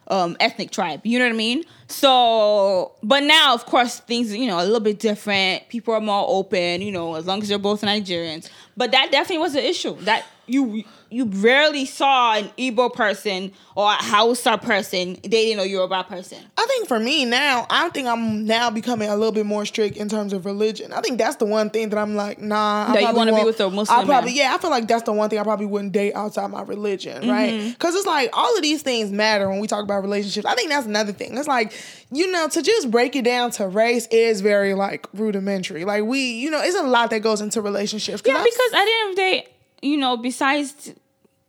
[0.09, 1.01] um, ethnic tribe.
[1.05, 1.64] You know what I mean?
[1.89, 5.68] So, but now of course things you know a little bit different.
[5.68, 6.83] People are more open.
[6.83, 8.51] You know, as long as they're both Nigerians.
[8.77, 9.97] But that definitely was an issue.
[10.03, 16.04] That you you rarely saw an Igbo person or a Hausa person dating a Yoruba
[16.04, 16.38] person.
[16.57, 19.96] I think for me now, I think I'm now becoming a little bit more strict
[19.96, 20.92] in terms of religion.
[20.92, 22.86] I think that's the one thing that I'm like, nah.
[22.88, 24.36] I That you wanna be with a Muslim I probably, man.
[24.38, 27.22] yeah, I feel like that's the one thing I probably wouldn't date outside my religion,
[27.22, 27.30] Mm-hmm.
[27.30, 27.70] right?
[27.72, 30.46] Because it's like all of these things matter when we talk about relationships.
[30.46, 31.36] I think that's another thing.
[31.38, 31.72] It's like,
[32.11, 35.84] you know, to just break it down to race is very like rudimentary.
[35.84, 38.22] Like we, you know, it's a lot that goes into relationships.
[38.24, 39.48] Yeah, I've- because at the end of the day,
[39.87, 40.93] you know, besides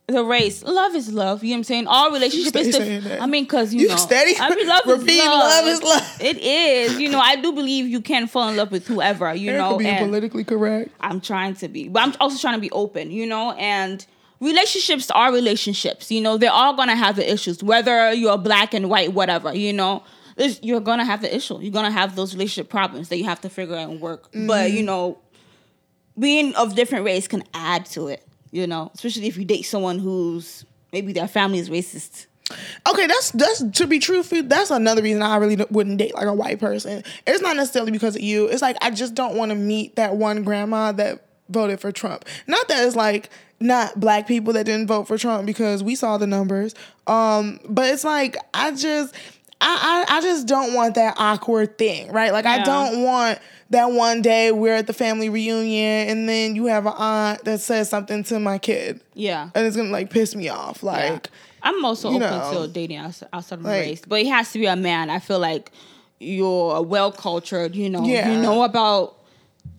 [0.08, 0.62] the race.
[0.62, 1.44] Love is love.
[1.44, 1.86] You know what I'm saying?
[1.86, 3.04] All relationship is.
[3.04, 3.20] that.
[3.20, 5.06] I mean, cause you, You know, steady I mean, love is love.
[5.06, 6.16] love is love.
[6.20, 6.98] It is.
[6.98, 9.34] You know, I do believe you can fall in love with whoever.
[9.34, 10.90] You Erica know, being politically correct.
[11.00, 13.10] I'm trying to be, but I'm also trying to be open.
[13.10, 14.04] You know, and
[14.40, 16.10] relationships are relationships.
[16.10, 19.54] You know, they're all gonna have the issues, whether you're black and white, whatever.
[19.54, 20.02] You know.
[20.62, 21.58] You're gonna have the issue.
[21.60, 24.30] You're gonna have those relationship problems that you have to figure out and work.
[24.30, 24.46] Mm-hmm.
[24.46, 25.18] But you know,
[26.16, 29.98] being of different race can add to it, you know, especially if you date someone
[29.98, 32.26] who's maybe their family is racist.
[32.88, 34.42] Okay, that's that's to be truthful.
[34.42, 37.02] That's another reason I really wouldn't date like a white person.
[37.26, 38.46] It's not necessarily because of you.
[38.46, 42.24] It's like I just don't want to meet that one grandma that voted for Trump.
[42.46, 43.28] Not that it's like
[43.60, 46.74] not black people that didn't vote for Trump because we saw the numbers.
[47.06, 49.14] Um, but it's like I just
[49.60, 52.32] I I, I just don't want that awkward thing, right?
[52.32, 53.38] Like I don't want
[53.70, 57.60] that one day we're at the family reunion and then you have an aunt that
[57.60, 59.50] says something to my kid Yeah.
[59.54, 60.78] and it's gonna like piss me off.
[60.82, 60.90] Yeah.
[60.92, 61.30] Like
[61.62, 64.66] I'm also open know, to dating outside, of like- race, but it has to be
[64.66, 65.10] a man.
[65.10, 65.72] I feel like
[66.20, 68.32] you're well cultured, you know, Yeah.
[68.32, 69.17] you know about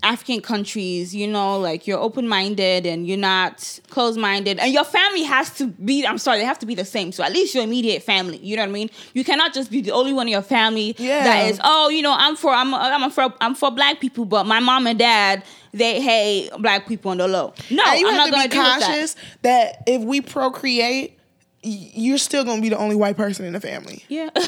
[0.01, 4.83] African countries, you know, like you're open minded and you're not closed minded, and your
[4.85, 6.05] family has to be.
[6.05, 7.11] I'm sorry, they have to be the same.
[7.11, 8.89] So at least your immediate family, you know what I mean.
[9.13, 11.23] You cannot just be the only one in your family Yeah.
[11.23, 11.59] that is.
[11.63, 14.87] Oh, you know, I'm for I'm I'm for I'm for black people, but my mom
[14.87, 17.53] and dad they hate black people on the low.
[17.69, 18.81] No, And you I'm have not to be deal that.
[18.81, 19.83] cautious that.
[19.85, 21.18] if we procreate,
[21.61, 24.03] you're still gonna be the only white person in the family.
[24.07, 24.29] Yeah.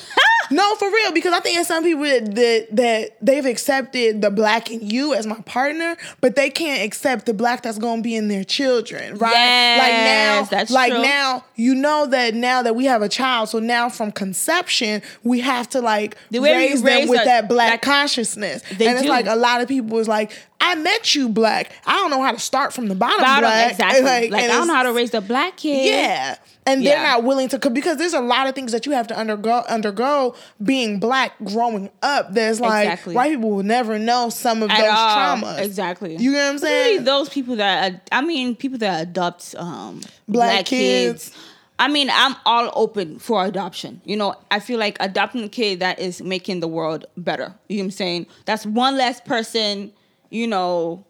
[0.54, 4.30] No, for real, because I think there's some people that, that that they've accepted the
[4.30, 8.18] black in you as my partner, but they can't accept the black that's gonna be
[8.18, 9.78] in their children, right?
[9.78, 11.02] like now, that's like true.
[11.02, 15.40] now, you know that now that we have a child, so now from conception, we
[15.40, 18.62] have to like The raise them raise with our- that black like- consciousness.
[18.72, 19.08] And it's do.
[19.08, 21.72] like a lot of people is like, I met you black.
[21.86, 23.72] I don't know how to start from the bottom, bottom black.
[23.80, 24.00] exactly.
[24.00, 25.86] And, Like, and I don't know how to raise a black kid.
[25.86, 26.36] yeah.
[26.68, 27.04] And they're Yeah.
[27.14, 30.36] not willing to because there's a lot of things that you have to undergo undergo
[30.64, 32.34] being black growing up.
[32.34, 33.16] There's like Exactly.
[33.16, 35.18] white people will never know some of At those all.
[35.38, 35.60] traumas.
[35.60, 36.18] Exactly.
[36.18, 37.04] You know what I'm saying?
[37.04, 41.30] those people that I mean, people that adopt um, Black black, kids.
[41.30, 41.38] kids.
[41.80, 44.02] I mean, I'm all open for adoption.
[44.06, 47.56] You know, I feel like adopting a kid that is making the world better.
[47.70, 48.28] You know what I'm saying?
[48.46, 49.92] That's one less person,
[50.30, 51.04] you know,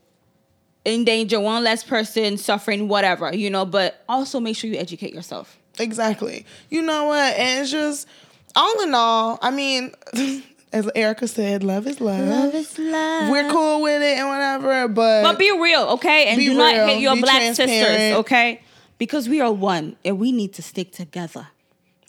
[0.86, 5.14] in danger, one less person suffering, whatever, you know, but also make sure you educate
[5.14, 5.58] yourself.
[5.80, 6.46] Exactly.
[6.70, 7.36] You know what?
[7.38, 8.08] And it's just
[8.56, 9.92] all in all, I mean,
[10.74, 12.28] as Erica said, love is love.
[12.28, 13.30] Love is love.
[13.30, 16.28] We're cool with it and whatever, but, But be real, okay?
[16.28, 18.62] And Be do not real, hate your be black sisters, okay?
[18.98, 21.48] Because we are one and we need to stick together.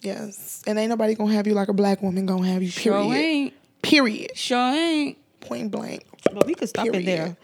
[0.01, 0.63] yes.
[0.67, 2.71] And ain't nobody gonna have you like a black woman gonna have you.
[2.73, 3.03] Period.
[3.05, 3.55] Sure ain't.
[3.83, 4.37] Period.
[4.37, 5.19] Sure ain't.
[5.41, 6.05] Point blank.
[6.33, 7.03] But we could stop Period.
[7.03, 7.37] it there.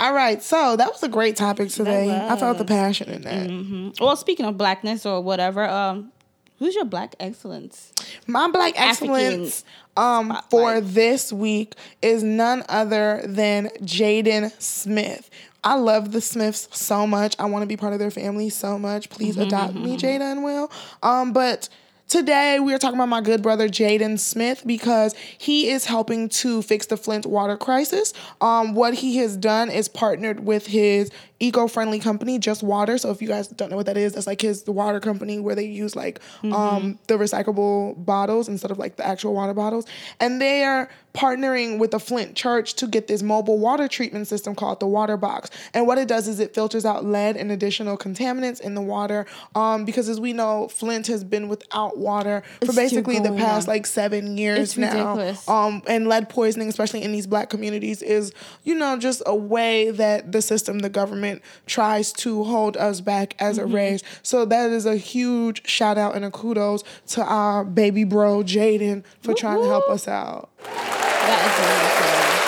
[0.00, 2.10] All right, so that was a great topic today.
[2.10, 4.00] I felt the passion in that.
[4.00, 6.10] Well, speaking of blackness or whatever, um,
[6.58, 7.92] who's your black excellence?
[8.26, 9.64] My black African excellence
[9.98, 15.28] um, for this week is none other than Jaden Smith.
[15.62, 17.36] I love the Smiths so much.
[17.38, 19.10] I want to be part of their family so much.
[19.10, 20.72] Please adopt me, Jada and Will.
[21.02, 21.68] Um, but
[22.10, 26.60] today we are talking about my good brother Jaden Smith because he is helping to
[26.60, 28.12] fix the Flint water crisis.
[28.40, 32.98] Um, what he has done is partnered with his eco-friendly company just water.
[32.98, 35.38] So if you guys don't know what that is that's like his the water company
[35.40, 39.86] where they use like um the recyclable bottles instead of like the actual water bottles.
[40.20, 44.54] And they are partnering with the flint church to get this mobile water treatment system
[44.54, 45.50] called the water box.
[45.74, 49.26] And what it does is it filters out lead and additional contaminants in the water
[49.54, 53.66] um because as we know flint has been without water for It's basically the past
[53.66, 53.74] on.
[53.74, 54.90] like seven years It's now.
[55.14, 55.48] ridiculous.
[55.48, 58.32] um, and lead poisoning, especially in these black communities, is
[58.62, 61.29] you know just a way that the system, the government,
[61.66, 63.70] tries to hold us back as Mm-hmm.
[63.70, 64.02] a race.
[64.22, 69.04] So that is a huge shout out and a kudos to our baby bro Jaden
[69.22, 70.50] for trying to help us out.
[70.64, 72.40] That is amazing.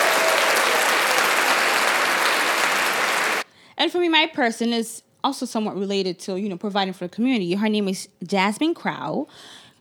[3.77, 7.13] And for me, my person is also somewhat related to you know providing for the
[7.13, 7.53] community.
[7.53, 9.27] Her name is Jasmine Crowe.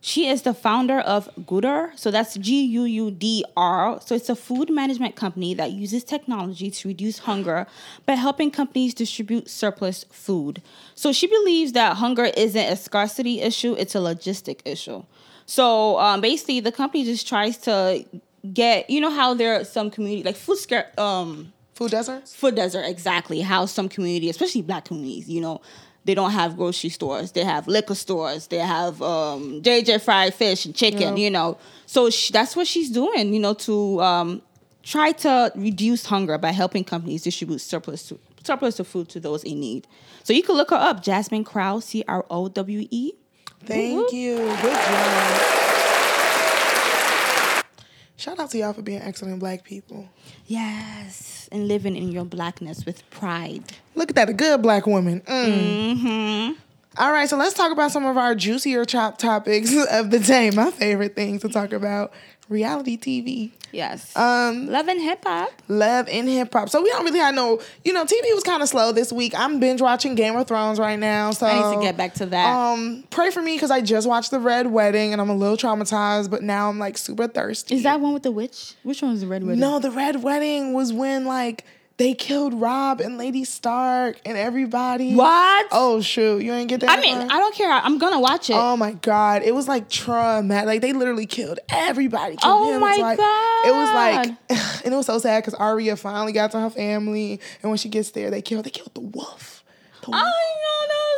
[0.05, 1.97] She is the founder of Goodr.
[1.97, 4.01] So that's G U U D R.
[4.05, 7.69] So it's a food management company that uses technology to reduce hunger
[8.05, 10.61] by helping companies distribute surplus food.
[10.97, 15.05] So she believes that hunger isn't a scarcity issue, it's a logistic issue.
[15.47, 18.05] So um, basically, the company just tries to
[18.53, 22.35] get, you know, how there are some community, like food scare, um, Food deserts.
[22.35, 25.63] food desert exactly how some community especially black communities you know
[26.05, 30.65] they don't have grocery stores they have liquor stores they have um, jj fried fish
[30.67, 31.25] and chicken Yeah.
[31.25, 34.43] you know so sh that's what she's doing you know to um,
[34.83, 39.45] try to reduce hunger by helping companies distribute surplus to surplus of food to those
[39.45, 39.87] in need.
[40.25, 43.13] So you can look her up, Jasmine Crowe, C R O W E.
[43.65, 44.13] Thank whoop.
[44.13, 44.37] you.
[44.37, 45.69] Good job.
[48.23, 50.09] Shout out to y'all for being excellent black people.
[50.47, 53.65] Yes, and living in your blackness with pride.
[53.97, 55.23] Look at that, a good black woman.
[55.23, 55.97] Mm.
[55.97, 56.53] Mm-hmm.
[56.99, 60.51] All right, so let's talk about some of our juicier chop topics of the day.
[60.51, 62.13] My favorite thing to talk about:
[62.51, 64.15] reality TV, Yes.
[64.15, 65.51] um, Love and hip hop.
[65.69, 66.69] love and hip hop.
[66.69, 69.33] So we don't really have no, you know, TV was kind of slow this week.
[69.35, 71.31] I'm binge watching Game of Thrones right now.
[71.31, 72.55] So I need to get back to that.
[72.55, 75.57] Um, pray for me because I just watched the Red Wedding and I'm a little
[75.57, 77.77] traumatized, but now I'm like super thirsty.
[77.77, 78.75] Is that one with the witch?
[78.83, 79.61] Which one is the red wedding?
[79.61, 81.65] No, the Red Wedding was when like
[82.03, 85.15] they killed Robb and Lady Stark and everybody.
[85.15, 85.69] What?
[85.71, 86.91] Oh shoot, you ain't get that.
[86.91, 87.27] I mean, far?
[87.31, 87.71] I don't care.
[87.71, 88.57] I'm gonna watch it.
[88.57, 90.67] Oh my god, it was like traumatic.
[90.67, 92.37] Like they literally killed everybody.
[92.37, 92.81] Killed Oh him.
[92.81, 93.67] my like, God.
[93.67, 97.41] It was like, and it was so sad because Arya finally got to her family,
[97.63, 98.65] and when she gets there, they killed.
[98.65, 99.63] They killed the wolf.
[100.03, 100.72] The I know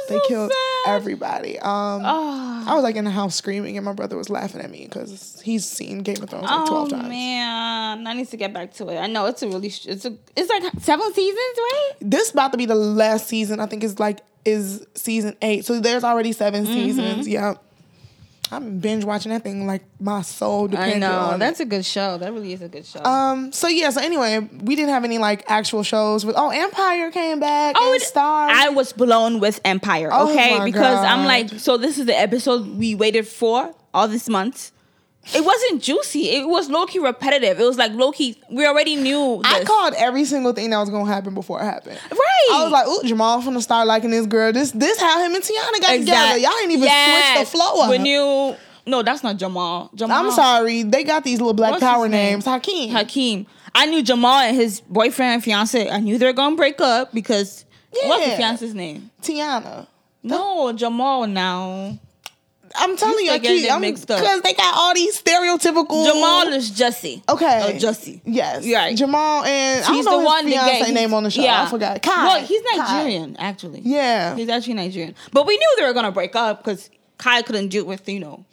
[0.09, 0.95] They so killed sad.
[0.97, 1.59] everybody.
[1.59, 2.65] Um, Oh.
[2.67, 5.41] I was like in the house screaming, and my brother was laughing at me because
[5.45, 7.09] he's seen Game of Thrones like Oh twelve times.
[7.09, 8.99] man, I need to get back to it.
[8.99, 11.91] I know it's a really, it's a, it's like seven seasons, right?
[12.01, 13.61] This about to be the last season.
[13.61, 15.65] I think is like is season eight.
[15.65, 16.73] So there's already 7 Mm-hmm.
[16.75, 17.27] seasons.
[17.29, 17.64] Yep.
[18.51, 20.97] I'm binge watching that thing like my soul depends.
[20.97, 22.19] I know on that's a good show.
[22.19, 23.03] That really is a good show.
[23.03, 23.53] Um.
[23.53, 23.91] So yeah.
[23.91, 26.25] So anyway, we didn't have any like actual shows.
[26.27, 27.77] With oh, Empire came back.
[27.79, 28.49] Oh, and it- Star.
[28.51, 30.11] I was blown with Empire.
[30.13, 34.09] Oh Okay, my because I'm like, so this is the episode we waited for all
[34.09, 34.73] this month.
[35.35, 36.31] It wasn't juicy.
[36.31, 37.59] It was low key repetitive.
[37.59, 38.37] It was like low key.
[38.51, 39.41] We already knew.
[39.43, 39.53] This.
[39.53, 41.99] I called every single thing that was gonna happen before it happened.
[42.11, 42.49] Right.
[42.53, 44.53] I was like, "Ooh, Jamal finna start liking this girl.
[44.53, 46.39] This, this how him and Tiana got together.
[46.39, 47.37] Y'all ain't even Yes.
[47.37, 47.91] switched the flow up.
[47.91, 48.57] When you
[48.87, 49.91] no, that's not Jamal.
[49.95, 50.27] Jamal.
[50.27, 52.33] I'm sorry, they got these little black What's power his name?
[52.33, 52.45] names.
[52.45, 52.91] Hakeem.
[52.91, 53.47] Hakeem.
[53.75, 55.89] I knew Jamal and his boyfriend and fiance.
[55.89, 57.65] I knew they were gonna break up because
[58.05, 59.11] what's the fiance's name?
[59.23, 59.87] Tiana.
[60.23, 61.27] No, Jamal.
[61.27, 61.99] Now
[62.77, 63.73] I'm telling you, getting Hakeem.
[63.73, 64.21] I'm mixed up.
[64.21, 66.05] because they got all these stereotypical.
[66.07, 67.23] Jamal is Jesse.
[67.29, 67.73] Okay.
[67.75, 68.21] Oh, Jesse.
[68.25, 68.67] Yes.
[68.67, 68.97] Right.
[68.97, 71.43] Jamal and I He's don't know the his one that get- name on the show.
[71.43, 71.63] Yeah.
[71.63, 72.03] I forgot.
[72.03, 72.25] Kai.
[72.25, 72.77] Well, he's Kai.
[72.79, 73.81] Nigerian actually.
[73.85, 74.35] Yeah.
[74.37, 75.15] he's actually Nigerian.
[75.33, 78.19] But we knew they were gonna break up because Kai couldn't do it with you
[78.21, 78.45] know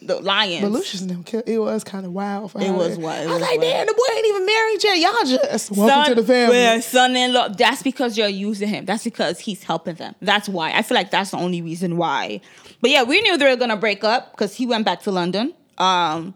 [0.00, 0.62] the lions.
[0.62, 2.52] But Lucius and them, it was kind of wild.
[2.52, 3.20] For It how was wild.
[3.26, 3.60] It I was was like, wild.
[3.62, 4.98] damn, the boy ain't even married yet.
[4.98, 6.56] Y'all just welcome to the family.
[6.56, 7.48] Yeah, son-in-law.
[7.48, 8.84] That's because you're using him.
[8.86, 10.14] That's because he's helping them.
[10.22, 10.72] That's why.
[10.72, 12.40] I feel like that's the only reason why.
[12.80, 15.52] But yeah, we knew they were gonna break up because he went back to London.
[15.78, 16.34] Um,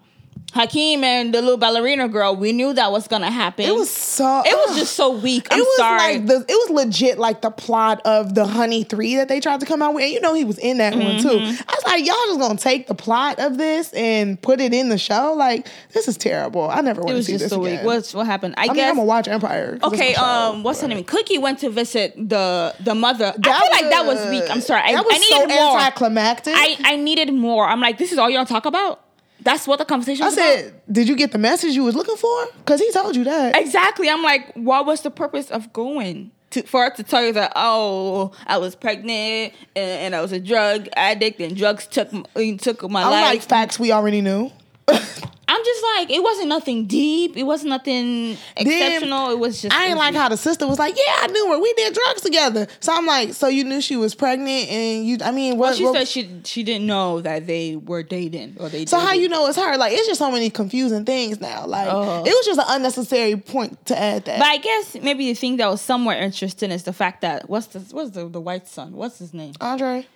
[0.55, 2.35] Hakeem and the little ballerina girl.
[2.35, 3.65] We knew that was gonna happen.
[3.65, 4.43] It was so.
[4.45, 5.47] It was just so weak.
[5.51, 5.99] I'm it was sorry.
[5.99, 6.37] like the.
[6.49, 9.83] It was legit like the plot of the Honey Three that they tried to come
[9.83, 11.29] out with, and you know he was in that one too.
[11.29, 11.63] Mm-hmm.
[11.69, 14.89] I was like, y'all just gonna take the plot of this and put it in
[14.89, 15.35] the show?
[15.37, 16.69] Like this is terrible.
[16.71, 17.79] I never it want to was see just this so again.
[17.79, 17.87] weak.
[17.87, 18.55] What's what happened?
[18.57, 18.91] I, I mean, guess.
[18.91, 19.79] I'm gonna watch Empire.
[19.83, 21.05] Okay, show, um, what's her but- name?
[21.05, 23.27] Cookie went to visit the the mother.
[23.27, 24.51] I That feel like that was weak.
[24.51, 24.83] I'm sorry.
[24.83, 25.79] I, that was I needed so more.
[25.79, 26.55] anticlimactic.
[26.57, 27.67] I I needed more.
[27.67, 29.01] I'm like, this is all y'all talk about.
[29.49, 30.25] That's what the conversation.
[30.25, 30.93] I was said, about?
[30.93, 32.47] did you get the message you was looking for?
[32.59, 33.57] Because he told you that.
[33.57, 34.11] exactly.
[34.11, 36.33] I'm like, what was the purpose of going?
[36.51, 40.33] To, for her to tell you that oh I was pregnant and, and I was
[40.33, 42.11] a drug addict and drugs took
[42.59, 43.25] took my I'm life.
[43.25, 44.51] like facts we already knew.
[45.51, 47.35] I'm just like it wasn't nothing deep.
[47.37, 49.31] It wasn't nothing exceptional.
[49.31, 51.59] it was just I ain't like how the sister was like, yeah, I knew her.
[51.59, 52.67] We did drugs together.
[52.81, 55.69] So I'm like, so you knew she was pregnant and you, I mean, what?
[55.71, 58.85] Well, she what- said she she didn't know that they were dating or they.
[58.85, 59.77] so how you know it's her?
[59.79, 61.65] Like, it's just so many confusing things now.
[61.67, 62.21] Like, Oh.
[62.25, 64.39] it was just an unnecessary point to add that.
[64.39, 67.69] But I guess maybe the thing that was somewhere interesting is the fact that what's
[67.69, 68.93] the what's the the white son?
[68.93, 69.55] What's his name?
[69.63, 70.07] Andre?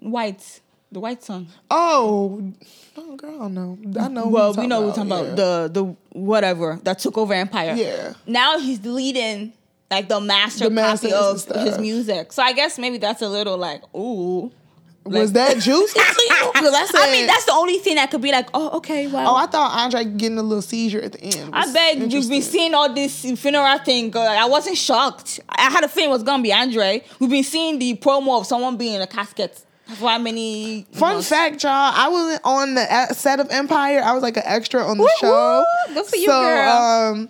[0.00, 0.60] White,
[0.90, 1.46] the white son.
[1.70, 2.52] Oh,
[2.96, 4.00] oh, girl, I don't know.
[4.00, 4.28] I know.
[4.28, 5.20] Well, we know we're talking yeah.
[5.20, 5.84] about the the
[6.18, 7.74] whatever that took over Empire.
[7.74, 8.14] Yeah.
[8.26, 9.52] Now he's leading
[9.90, 12.32] like the master The masters copy of his music.
[12.32, 14.50] So I guess maybe that's a little like ooh.
[15.04, 15.98] Was that juicy?
[15.98, 18.76] Oh, because I said, I mean, that's the only thing that could be like, oh,
[18.78, 19.32] okay, well.
[19.32, 21.50] Oh, I thought Andre getting a little seizure at the end.
[21.52, 24.10] I bet you've been seeing all this funeral thing.
[24.10, 24.22] Girl.
[24.22, 25.40] I wasn't shocked.
[25.48, 27.02] I had a feeling it was gonna be Andre.
[27.18, 29.64] We've been seeing the promo of someone being in a casket
[29.98, 31.72] how many Fun fact, y'all.
[31.72, 34.02] I wasn't on the set of Empire.
[34.02, 35.64] I was like an extra on the show.
[35.94, 36.70] Good for you, so, girl.
[36.70, 37.28] um,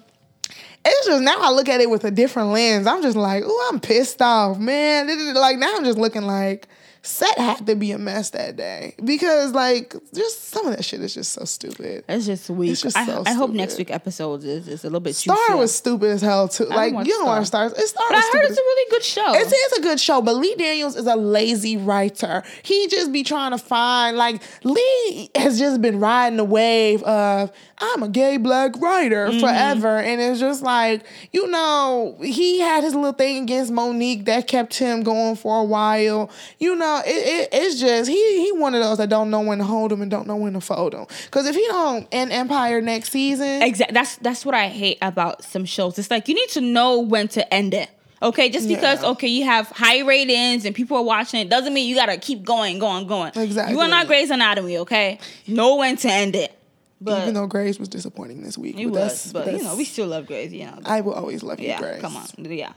[0.85, 2.87] it's just now I look at it with a different lens.
[2.87, 5.35] I'm just like, oh, I'm pissed off, man.
[5.35, 6.69] Like now I'm just looking like,
[7.05, 11.01] set had to be a mess that day because like just some of that shit
[11.01, 12.05] is just so stupid.
[12.09, 12.71] It's just weak.
[12.71, 15.37] It's just I, so I hope next week episodes is, is a little bit Star
[15.37, 15.57] juicier.
[15.57, 16.67] was stupid as hell too.
[16.67, 17.27] Like you don't Star.
[17.39, 17.73] watch stars.
[17.73, 19.33] It's Star but I heard stupid it's a really good show.
[19.35, 22.45] It is a good show, but Lee Daniels is a lazy writer.
[22.63, 27.51] He just be trying to find like Lee has just been riding the wave of
[27.79, 29.41] I'm a gay black writer Mm-hmm.
[29.41, 34.47] forever, and it's just like you know he had his little thing against Mo'Nique that
[34.47, 36.31] kept him going for a while.
[36.59, 39.59] You know, it, it, it's just he he one of those that don't know when
[39.59, 41.07] to hold him and don't know when to fold him.
[41.25, 43.95] Because if he don't end Empire next season, Exactly.
[43.95, 45.99] That's that's what I hate about some shows.
[45.99, 47.91] It's like you need to know when to end it.
[48.23, 49.11] Okay, just because Yeah.
[49.11, 52.45] okay you have high ratings and people are watching it doesn't mean you gotta keep
[52.45, 53.33] going, going, going.
[53.35, 53.75] Exactly.
[53.75, 54.79] You are not Grey's Anatomy.
[54.79, 55.19] Okay,
[55.49, 56.57] know when to end it.
[57.01, 59.85] But even though Grey's was disappointing this week, it but was, but you know we
[59.85, 60.53] still love Grey's.
[60.53, 61.81] You know, I will always love you, yeah.
[61.81, 62.01] Grey's.
[62.01, 62.75] Come on, yeah.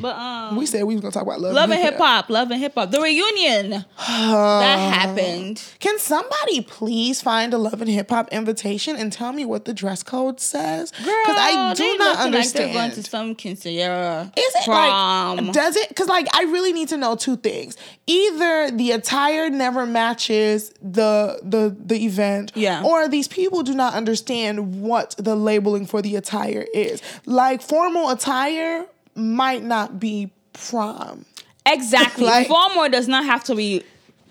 [0.00, 2.50] But um, We said we was gonna talk about love, love and hip hop, love
[2.50, 2.90] and hip hop.
[2.90, 5.62] The reunion that happened.
[5.80, 9.74] Can somebody please find a love and hip hop invitation and tell me what the
[9.74, 10.90] dress code says?
[10.92, 12.66] Girl, because I do not understand.
[12.66, 15.36] Like they're going to some quinceañera is it prom.
[15.46, 15.88] like does it?
[15.88, 17.76] Because like I really need to know two things.
[18.06, 22.82] Either the attire never matches the the the event, Yeah.
[22.84, 27.02] or these people do not understand what the labeling for the attire is.
[27.26, 28.86] Like formal attire
[29.18, 31.24] might not be prom.
[31.66, 32.24] Exactly.
[32.26, 33.82] Like- Formal does not have to be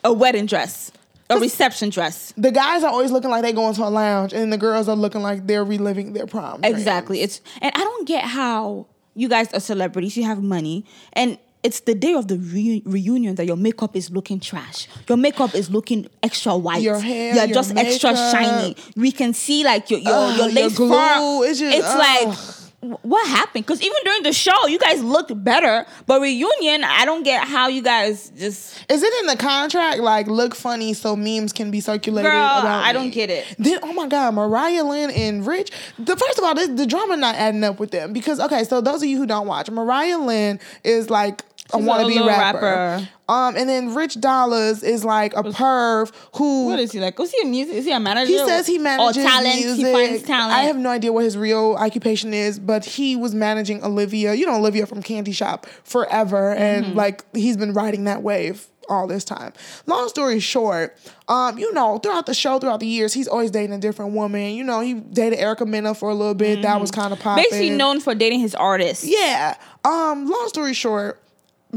[0.04, 0.92] a wedding dress,
[1.30, 2.34] a reception dress.
[2.38, 4.96] The guys are always looking like they going to a lounge, and the girls are
[4.96, 6.62] looking like they're reliving their prom.
[6.62, 6.78] dreams.
[6.78, 7.22] Exactly.
[7.22, 10.16] It's and I don't get how you guys are celebrities.
[10.18, 14.10] You have money, and it's the day of the re- reunion that your makeup is
[14.12, 14.88] looking trash.
[15.10, 16.82] Your makeup is looking extra white.
[16.82, 18.76] Your hair, You're your just extra shiny.
[18.96, 20.88] We can see like your your, Ugh, your your lace glue.
[20.90, 21.46] front.
[21.50, 22.67] It's just- it's like.
[22.92, 23.66] Wh- What happened?
[23.66, 25.86] Because even during the show, you guys looked better.
[26.06, 28.76] But reunion, I don't get how you guys just.
[28.90, 32.32] Is it in the contract like look funny so memes can be circulated?
[32.32, 33.46] Girl, about I don't get it.
[33.60, 35.72] Then oh my god, Mariah Lynn and Rich.
[36.00, 38.82] The first of all, this, the drama not adding up with them because okay, so
[38.82, 42.60] those of you who don't watch, Mariah Lynn is like She's a wannabe little rapper.
[42.62, 43.10] rapper.
[43.30, 47.20] Um, and then Rich Dollaz is like a perv who What is he like?
[47.20, 47.76] Was he a music?
[47.76, 48.32] Is he a manager?
[48.32, 49.56] He says he manages or talent.
[49.56, 49.86] music.
[49.86, 50.54] He finds talent.
[50.54, 54.34] I have no idea what his real occupation is, but he was managing Olivia.
[54.34, 56.98] You know Olivia from Candy Shop forever, and Mm-hmm.
[56.98, 59.52] like he's been riding that wave all this time.
[59.88, 60.98] Long story short,
[61.28, 64.54] um, you know, throughout the show, throughout the years, he's always dating a different woman.
[64.56, 66.62] You know, he dated Erica Mena for a little bit.
[66.62, 67.44] That was kind of popping.
[67.44, 67.52] Mm-hmm.
[67.52, 69.06] Basically known for dating his artists.
[69.06, 69.58] Yeah.
[69.84, 71.22] Um, long story short,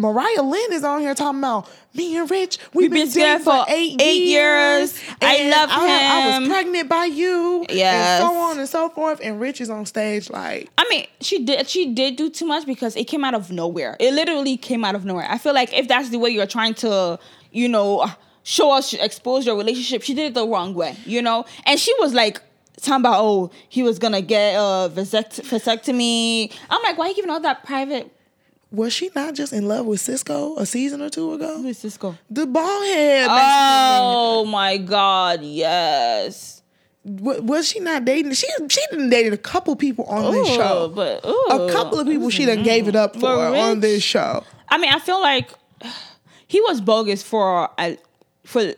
[0.00, 2.56] Mariah Lynn is on here talking about me and Rich.
[2.72, 4.98] We've, We've been, been together for eight, eight years.
[4.98, 5.16] years.
[5.20, 7.66] I love I, I was pregnant by you.
[7.68, 8.22] Yes.
[8.22, 9.20] And so on and so forth.
[9.22, 12.64] And Rich is on stage like, I mean, she did she did do too much
[12.64, 13.98] because it came out of nowhere.
[14.00, 15.26] It literally came out of nowhere.
[15.28, 17.18] I feel like if that's the way you're trying to,
[17.52, 18.06] you know,
[18.42, 21.44] show us, expose your relationship, she did it the wrong way, you know.
[21.66, 22.40] And she was like
[22.80, 26.50] talking about, oh, he was gonna get a vasect- vasectomy.
[26.70, 28.10] I'm like, why are you giving all that private?
[28.70, 31.58] Was she not just in love with Cisco a season or two ago?
[31.58, 32.16] Who is Cisco?
[32.30, 33.28] The bald head.
[33.30, 35.42] Oh my God!
[35.42, 36.62] Yes.
[37.04, 38.32] Was she not dating?
[38.34, 40.92] She she done dated a couple people on this show.
[40.94, 41.46] but ooh.
[41.50, 44.44] a couple of people she done gave it up for on this show.
[44.68, 45.50] I mean, I feel like
[46.46, 47.92] he was bogus for uh,
[48.44, 48.74] for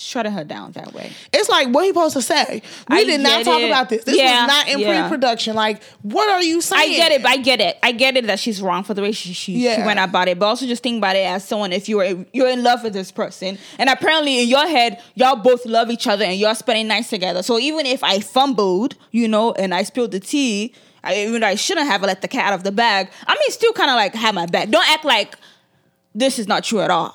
[0.00, 1.12] shutting her down that way.
[1.32, 2.62] It's like what he supposed to say.
[2.88, 3.66] We I did not talk it.
[3.66, 4.04] about this.
[4.04, 5.08] This Yeah, was not in yeah.
[5.08, 5.54] pre-production.
[5.54, 6.92] Like, what are you saying?
[6.92, 7.78] I get it, I get it.
[7.82, 10.38] I get it that she's wrong for the way she, she, she went about it.
[10.38, 12.92] But also just think about it as someone if you were you're in love with
[12.92, 16.88] this person, and apparently in your head y'all both love each other and you're spending
[16.88, 17.42] nights together.
[17.42, 20.74] So even if I fumbled, you know, and I spilled the tea,
[21.04, 23.50] I, even though I shouldn't have let the cat out of the bag, I mean,
[23.50, 24.68] still kind of like have my back.
[24.70, 25.36] Don't act like
[26.14, 27.14] this is not true at all.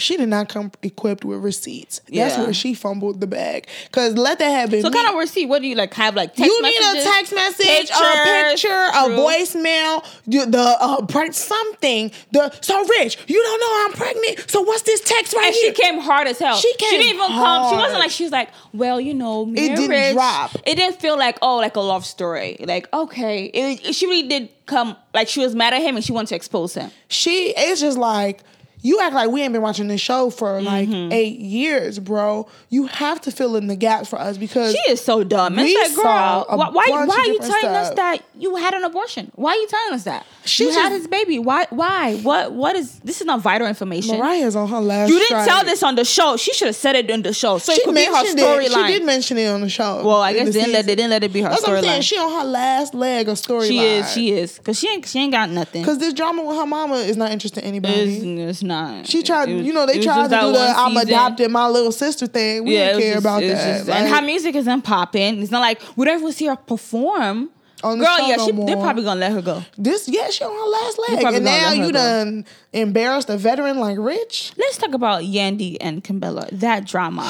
[0.00, 2.00] She did not come equipped with receipts.
[2.00, 2.42] That's Yeah.
[2.44, 3.66] where she fumbled the bag.
[3.92, 4.82] Cause let that happen.
[4.82, 4.94] So me.
[4.94, 5.46] kind of receipt.
[5.46, 5.92] What do you like?
[5.94, 11.32] Have like text you need a text message, Pictures, a picture, a voicemail, the, uh,
[11.32, 12.10] something.
[12.32, 14.50] The so rich, you don't know I'm pregnant.
[14.50, 15.74] So what's this text right And here?
[15.74, 16.56] she came hard as hell.
[16.56, 17.70] She came She didn't even come.
[17.70, 20.12] She wasn't like she was like, well, you know, me It and didn't Rich.
[20.14, 20.54] drop.
[20.66, 22.56] It didn't feel like oh, like a love story.
[22.60, 24.96] Like okay, it, it- she really did come.
[25.14, 26.90] Like she was mad at him and she wanted to expose him.
[27.08, 28.42] she it's just like
[28.82, 31.12] you act like we ain't been watching this show for like Mm-hmm.
[31.12, 32.48] eight years, bro.
[32.70, 35.56] You have to fill in the gaps for us because She is so dumb.
[35.56, 38.74] We It's like, saw girl, why, why, why are you telling us that you had
[38.74, 39.30] an abortion?
[39.34, 40.24] Why are you telling us that?
[40.44, 41.38] She you had just- his baby.
[41.38, 41.66] Why?
[41.70, 42.16] Why?
[42.16, 42.52] What?
[42.52, 42.98] What is?
[43.00, 44.16] This is not vital information.
[44.18, 45.10] Mariah's on her last.
[45.10, 45.46] you didn't strike.
[45.48, 46.36] tell this on the show.
[46.36, 48.70] She should have said it in the show, so it She could be her it.
[48.72, 50.02] She did mention it on the show.
[50.04, 51.82] Well, I guess the they didn't let they didn't let it be her That's I'm
[51.82, 52.00] saying.
[52.00, 52.02] storyline.
[52.02, 53.68] She on her last leg of storyline.
[53.68, 54.12] She is.
[54.12, 54.58] She is.
[54.60, 55.06] Cause she ain't.
[55.06, 55.82] She ain't got nothing.
[55.82, 57.94] Because this drama with her mama is not interesting to anybody.
[58.16, 59.02] It's, it's Nah.
[59.02, 61.08] She tried, was- you know, they tried to do the I'm season.
[61.08, 62.64] adopted my little sister thing.
[62.64, 63.76] We it didn't care just- about that.
[63.78, 65.42] just- and Like, her music isn't popping.
[65.42, 67.50] It's not like ever see her perform.
[67.82, 69.62] Girl, yeah, she, they're probably gonna let her go.
[69.78, 71.92] this, yeah, she on her last leg, and now you go.
[71.92, 72.44] done
[72.74, 74.52] embarrassed a veteran like Rich.
[74.58, 76.46] Let's talk about Yandy and Kimbella.
[76.52, 77.24] That drama.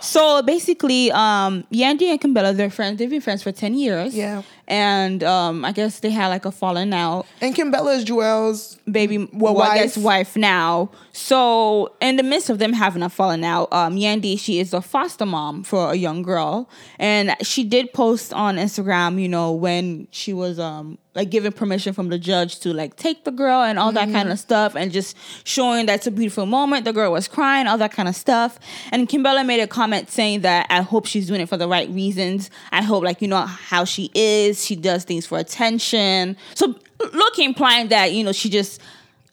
[0.00, 2.98] So basically, um, Yandy and Kimbella, they're friends.
[2.98, 4.14] They've been friends for ten years.
[4.16, 4.42] Yeah.
[4.66, 7.26] And um, I guess they had like a falling out.
[7.40, 10.04] And Kimbella is Juelz's baby Well, well, I guess wife.
[10.04, 10.90] wife now.
[11.12, 14.80] So in the midst of them having a falling out, um, Yandy she is a
[14.80, 20.08] foster mom for a young girl, and she did post on Instagram, you know, when
[20.10, 23.78] she was um like given permission from the judge to like take the girl and
[23.78, 26.84] all that kind of stuff, and just showing that's a beautiful moment.
[26.84, 28.58] The girl was crying, all that kind of stuff,
[28.90, 31.88] and Kimbella made a comment saying that I hope she's doing it for the right
[31.90, 32.50] reasons.
[32.72, 34.53] I hope like you know how she is.
[34.54, 36.36] She does things for attention.
[36.54, 36.74] So
[37.12, 38.80] look implying that you know she just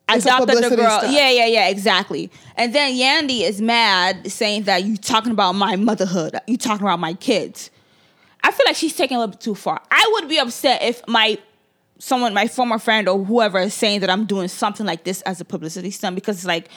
[0.10, 1.00] adopted the girl.
[1.00, 1.14] stunt.
[1.14, 2.32] Yeah, yeah, yeah, exactly.
[2.56, 6.40] And then Yandy is mad, saying that you talking about my motherhood.
[6.48, 7.70] You talking about my kids.
[8.44, 9.82] I feel like she's taking a little bit too far.
[9.92, 11.38] I would be upset if my
[12.00, 15.40] someone, my former friend or whoever, is saying that I'm doing something like this as
[15.40, 16.70] a publicity stunt because it's like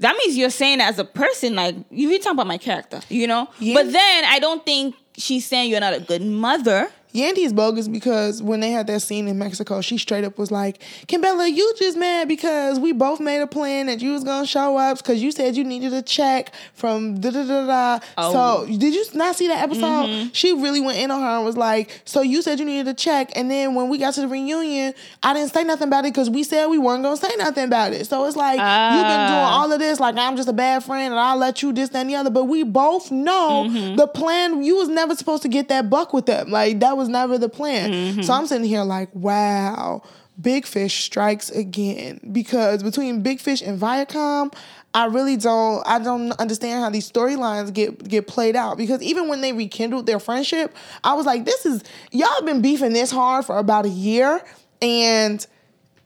[0.00, 3.48] that means you're saying as a person, like you're talking about my character, you know.
[3.58, 3.74] Yeah.
[3.74, 6.90] But then I don't think she's saying you're not a good mother.
[7.14, 10.82] Yandy's bogus because when they had that scene in Mexico, she straight up was like,
[11.06, 14.76] Kimbella, you just mad because we both made a plan that you was gonna show
[14.76, 18.04] up because you said you needed a check from da da da da.
[18.18, 18.32] Oh.
[18.32, 20.30] So did you not see that episode?
[20.34, 22.94] She really went in on her and was like, So you said you needed a
[22.94, 24.92] check, and then when we got to the reunion,
[25.22, 27.92] I didn't say nothing about it because we said we weren't gonna say nothing about
[27.92, 28.06] it.
[28.08, 29.60] So it's like you've been doing Ah.
[29.60, 32.00] all of this, like I'm just a bad friend and I'll let you this, that,
[32.00, 32.30] and the other.
[32.30, 34.62] But we both know the plan.
[34.64, 36.50] You was never supposed to get that buck with them.
[36.50, 37.92] Like that was never the plan.
[38.14, 38.32] So mm-hmm.
[38.32, 40.02] I'm sitting here like, wow,
[40.40, 44.54] Big Fish strikes again because between Big Fish and Viacom.
[44.96, 45.82] I really don't.
[45.88, 50.06] I don't understand how these storylines get get played out because even when they rekindled
[50.06, 51.82] their friendship, I was like, "This is
[52.12, 54.40] y'all been beefing this hard for about a year,
[54.80, 55.44] and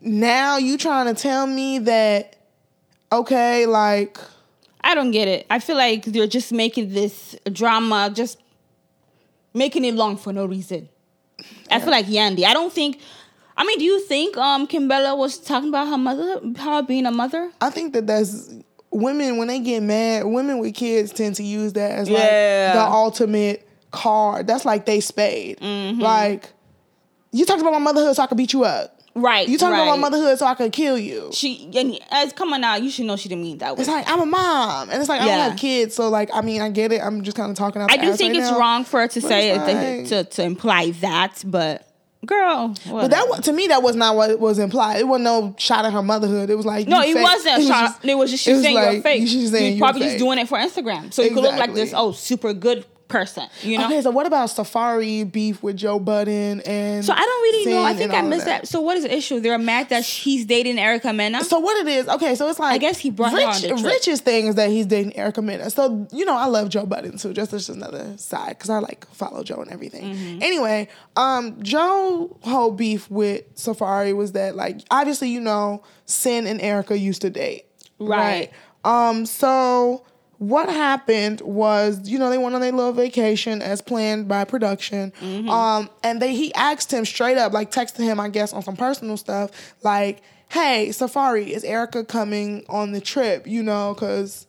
[0.00, 2.36] now you trying to tell me that
[3.12, 4.18] okay, like
[4.80, 5.46] I don't get it.
[5.50, 8.38] I feel like they're just making this drama, just
[9.54, 10.88] making it long for no reason.
[11.70, 12.44] I feel like Yandy.
[12.44, 13.00] I don't think.
[13.56, 17.10] I mean, do you think um Kimbella was talking about her mother, her being a
[17.10, 17.50] mother?
[17.60, 18.54] I think that that's
[18.90, 20.24] women when they get mad.
[20.26, 22.18] Women with kids tend to use that as Yeah.
[22.18, 24.46] like the ultimate card.
[24.46, 25.58] That's like they spade.
[25.60, 26.00] Mm-hmm.
[26.00, 26.50] Like
[27.32, 28.97] you talked about my motherhood, so I could beat you up.
[29.20, 29.48] Right.
[29.48, 29.98] You talking about right.
[29.98, 31.30] my motherhood, so I could kill you.
[31.32, 33.80] She and as coming out, you should know she didn't mean that way.
[33.82, 36.40] It's like I'm a mom, and it's like I don't have kids, so like I
[36.40, 37.00] mean I get it.
[37.02, 37.90] I'm just kind of talking out.
[37.90, 38.58] I the do think right it's now.
[38.58, 41.84] wrong for her to say it, like- to, to imply that, but
[42.26, 44.98] girl, But that to me that was not what was implied.
[45.00, 46.50] It wasn't no shot at her motherhood.
[46.50, 47.80] It was like No, it fake- wasn't a was shot.
[47.86, 49.28] just- it was just it she's saying like, you're fake.
[49.28, 51.92] She's saying you're probably just doing it for Instagram, so you could look like this.
[51.94, 53.48] Oh, super good person.
[53.62, 53.86] You know.
[53.86, 57.04] Okay, so what about Safaree beef with Joe Budden and?
[57.04, 57.82] So I don't really know.
[57.82, 58.68] I think I missed that.
[58.68, 59.40] So what is the issue?
[59.40, 61.42] They're mad that he's dating Erica Mena.
[61.44, 62.08] So what it is?
[62.08, 63.82] Okay, so it's like I guess he brought her on.
[63.82, 65.70] Rich's thing is that he's dating Erica Mena.
[65.70, 67.32] So you know I love Joe Budden too.
[67.32, 70.14] Just as another side because I like follow Joe and everything.
[70.14, 70.42] Mm-hmm.
[70.42, 76.60] Anyway, um, Joe whole beef with Safaree was that like obviously you know Cyn and
[76.60, 77.66] Erica used to date,
[77.98, 78.50] Right.
[78.84, 80.04] Um, so
[80.38, 85.12] what happened was, you know, they went on their little vacation as planned by production.
[85.20, 85.48] Mm-hmm.
[85.48, 88.76] Um, and they he asked him straight up, like texted him, I guess, on some
[88.76, 89.50] personal stuff,
[89.82, 93.46] like, "Hey, Safaree, is Erica coming on the trip?
[93.46, 94.46] You know, because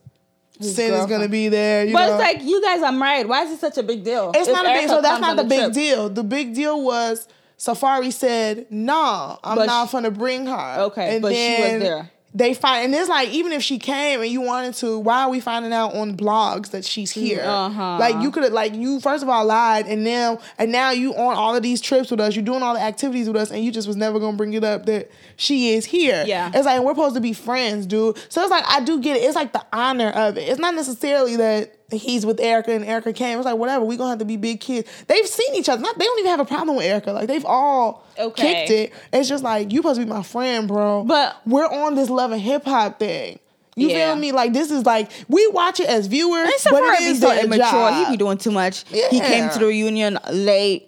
[0.62, 1.86] Cyn is gonna be there.
[1.86, 3.28] You but know, it's like you guys are married.
[3.28, 4.32] Why is it such a big deal?
[4.36, 4.78] it's not a big.
[4.78, 6.10] Erica So that's not on the big deal.
[6.10, 7.28] The big deal was
[7.58, 12.12] Safaree said, "Nah, I'm But not she- gonna bring her." Okay, but she was there.
[12.32, 15.30] They find and it's like even if she came and you wanted to, why are
[15.32, 17.44] we finding out on blogs that she's here?
[17.44, 17.98] Uh-huh.
[17.98, 21.16] Like you could have like you first of all lied and now and now you
[21.16, 23.64] on all of these trips with us, you're doing all the activities with us, and
[23.66, 26.24] you just was never gonna bring it up that she is here.
[26.28, 26.52] Yeah.
[26.54, 28.16] It's like we're supposed to be friends, dude.
[28.30, 29.22] So it's like I do get it.
[29.22, 30.48] It's like the honor of it.
[30.50, 33.38] It's not necessarily that he's with Erica and Erica came.
[33.40, 33.84] It's like whatever.
[33.86, 34.90] We gonna have to be big kids.
[35.08, 35.82] They've seen each other.
[35.82, 37.12] Not, they don't even have a problem with Erica.
[37.14, 38.54] Like they've all Okay.
[38.68, 38.94] kicked it.
[39.14, 41.04] It's just like you supposed to be my friend, bro.
[41.04, 43.40] But- we're on this love and hip hop thing.
[43.76, 44.12] You Yeah.
[44.12, 44.32] feel me?
[44.34, 47.66] Like this is like we watch it as viewers, And but it is so immature.
[47.66, 48.06] job.
[48.06, 48.84] He be doing too much.
[48.92, 49.08] Yeah.
[49.10, 50.88] He came to the reunion late.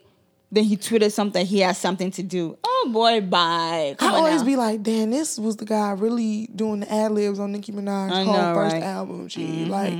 [0.53, 1.45] Then he tweeted something.
[1.45, 2.57] He has something to do.
[2.65, 3.91] Oh boy, bye.
[3.91, 4.45] I Come on always now.
[4.47, 8.11] be like, damn, this was the guy really doing the ad libs on Nicki Minaj's
[8.11, 8.81] I whole first right?
[8.83, 8.83] Mm-hmm.
[8.83, 9.27] album.
[9.29, 9.93] G, like,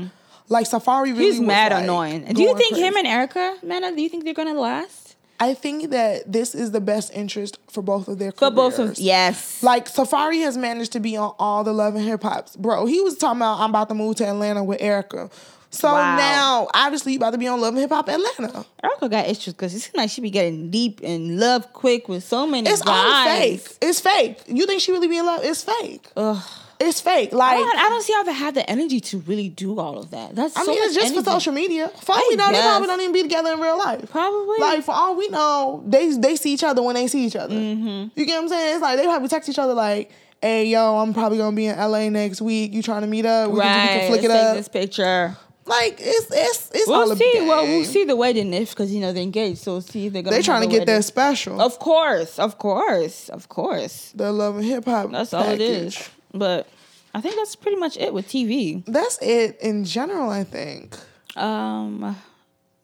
[0.52, 1.16] like Safaree really.
[1.26, 2.26] He's was, mad like, annoying.
[2.26, 5.16] Do you think him and Erica, Mena, do you think they're gonna last?
[5.39, 8.56] I think that this is the best interest for both of their For careers.
[8.56, 9.64] both of yes.
[9.64, 12.56] Like Safaree has managed to be on all the Love and Hip Hops.
[12.56, 15.32] Bro, he was talking about I'm about to move to Atlanta with Erica.
[15.74, 16.18] So Wow.
[16.18, 18.66] now, obviously, you about to be on Love and Hip Hop Atlanta.
[18.84, 22.24] Erica got issues because it seems like she be getting deep in love quick with
[22.26, 22.88] so many It's guys.
[22.88, 23.68] all fake.
[23.82, 24.38] It's fake.
[24.47, 25.39] You think she really be in love?
[25.43, 26.06] It's fake.
[26.18, 26.43] Ugh.
[26.82, 27.34] It's fake.
[27.34, 29.97] I Like don't, I don't see how they have the energy to really do all
[29.99, 30.36] of that.
[30.36, 31.89] That's I so mean, it's just for social media.
[31.89, 34.09] For all I we know, they probably don't even be together in real life.
[34.09, 34.59] Probably.
[34.59, 37.55] Like for all we know, they they see each other when they see each other.
[37.55, 38.19] Mm-hmm.
[38.19, 38.75] You get what I'm saying?
[38.75, 40.11] It's like they probably text each other like,
[40.41, 42.73] "Hey, yo, I'm probably gonna be in LA next week.
[42.73, 43.51] You trying to meet up?
[43.51, 43.99] We, can, we right.
[43.99, 44.57] can flick it let's take up.
[44.57, 45.38] this picture.
[45.65, 47.32] Like it's it's it's all We'll a see.
[47.41, 49.59] Well, we'll see the wedding if because you know they're engaged.
[49.59, 50.36] So we'll see if they're gonna.
[50.36, 51.61] They're trying to get a that special.
[51.61, 54.11] Of course, of course, of course.
[54.15, 55.11] the love and hip hop.
[55.11, 56.09] That's all it is.
[56.34, 56.67] But
[57.13, 58.84] I think that's pretty much it with TV.
[58.86, 60.29] That's it in general.
[60.29, 60.97] I think.
[61.36, 62.15] Um,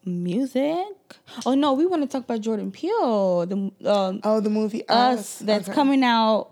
[0.04, 0.86] music.
[1.46, 3.46] Oh no, we want to talk about Jordan Peele.
[3.46, 3.56] The
[3.90, 5.74] um, Oh, the movie Us that's Okay.
[5.74, 6.50] coming out.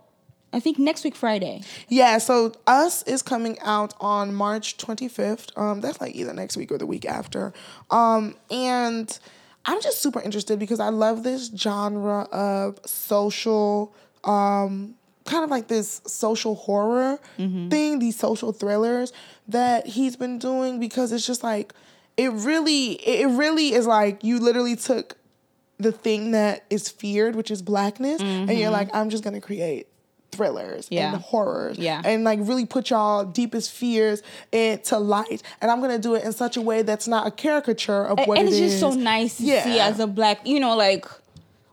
[0.53, 1.63] I think next week Friday.
[1.89, 5.57] Yeah, so Us is coming out on March 25th.
[5.59, 7.53] Um, that's like either next week or the week after.
[7.91, 9.19] Um, and
[9.67, 13.95] I'm just super interested because I love this genre of social,
[14.25, 14.95] um,
[15.27, 17.69] kind of like this social horror mm-hmm.
[17.69, 19.13] thing, these social thrillers
[19.49, 21.73] that he's been doing because it's just like
[22.17, 25.17] it really, it really is like you literally took
[25.79, 28.73] the thing that is feared, which is blackness, and you're mm-hmm.
[28.73, 29.89] like, I'm just gonna create
[30.33, 31.13] thrillers Yeah.
[31.13, 32.03] and horrors Yeah.
[32.05, 34.23] and like really put y'all deepest fears
[34.53, 38.05] into light and i'm gonna do it in such a way that's not a caricature
[38.05, 38.47] of what it is.
[38.47, 38.81] and it it's just is.
[38.81, 41.07] so nice to see as a black, you know, like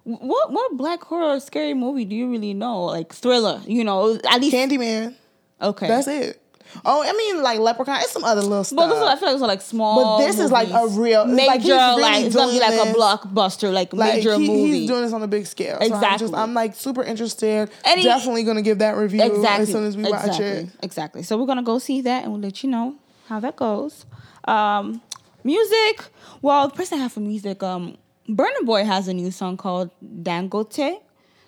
[0.04, 2.86] what what black horror scary movie do you really know?
[2.86, 5.16] Like thriller, you know, at least candyman
[5.62, 5.88] okay.
[5.88, 6.40] that's it
[6.86, 9.32] oh i mean like leprechaun it's some other little stuff But those are, I feel
[9.34, 10.18] like are like small.
[10.18, 11.46] But this is like a real- major.
[11.46, 14.80] like he's Like, it's gonna be like a blockbuster, like, like major he- movie.
[14.80, 16.34] he's doing this on a big scale so I'm, just, Exactly.
[16.40, 19.64] I'm like super interested And he- definitely gonna give that review exactly.
[19.64, 21.22] as soon as we watch it Exactly.
[21.22, 22.96] So we're gonna go see that, and we'll let you know
[23.28, 24.06] how that goes.
[24.46, 25.02] Um,
[25.44, 26.06] music.
[26.42, 27.98] Well, the person I have for music, um,
[28.28, 30.98] Burna Boy has a new song called Dangote.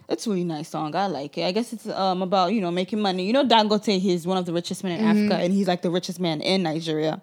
[0.07, 0.93] It's a really nice song.
[0.95, 1.43] I like it.
[1.45, 3.25] I guess it's um about you know making money.
[3.25, 5.17] You know Dangote, he's one of the richest men in Mm-hmm.
[5.31, 7.21] Africa, and he's like the richest man in Nigeria.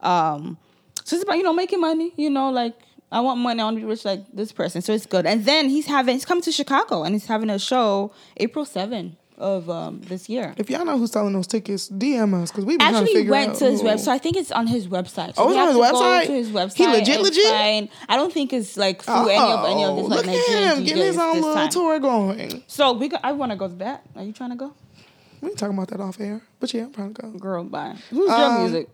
[0.00, 0.58] Um,
[1.04, 2.12] so it's about you know making money.
[2.16, 2.74] You know, like
[3.12, 3.60] I want money.
[3.60, 4.82] I want to be rich like this person.
[4.82, 5.26] So it's good.
[5.26, 9.16] And then he's having he's coming to Chicago, and he's having a show April 7
[9.36, 10.54] of um this year.
[10.56, 13.28] if y'all know who's selling those tickets dm us because we been trying to Actually
[13.30, 14.08] went to his website.
[14.08, 15.34] I think it's on his website.
[15.34, 16.26] So Oh, on his website?
[16.26, 16.74] To his website.
[16.76, 17.44] He legit, legit?
[17.46, 20.26] find- I don't think it's like through any of any of Oh, his like look
[20.26, 21.68] Nigerian at him getting his own little time.
[21.70, 24.04] tour going So we go, I want to go to that.
[24.16, 24.72] Are you trying to go?
[25.40, 27.94] we can talk about that off air but yeah i'm trying to go Girl, bye.
[28.10, 28.88] Who's Um, your music?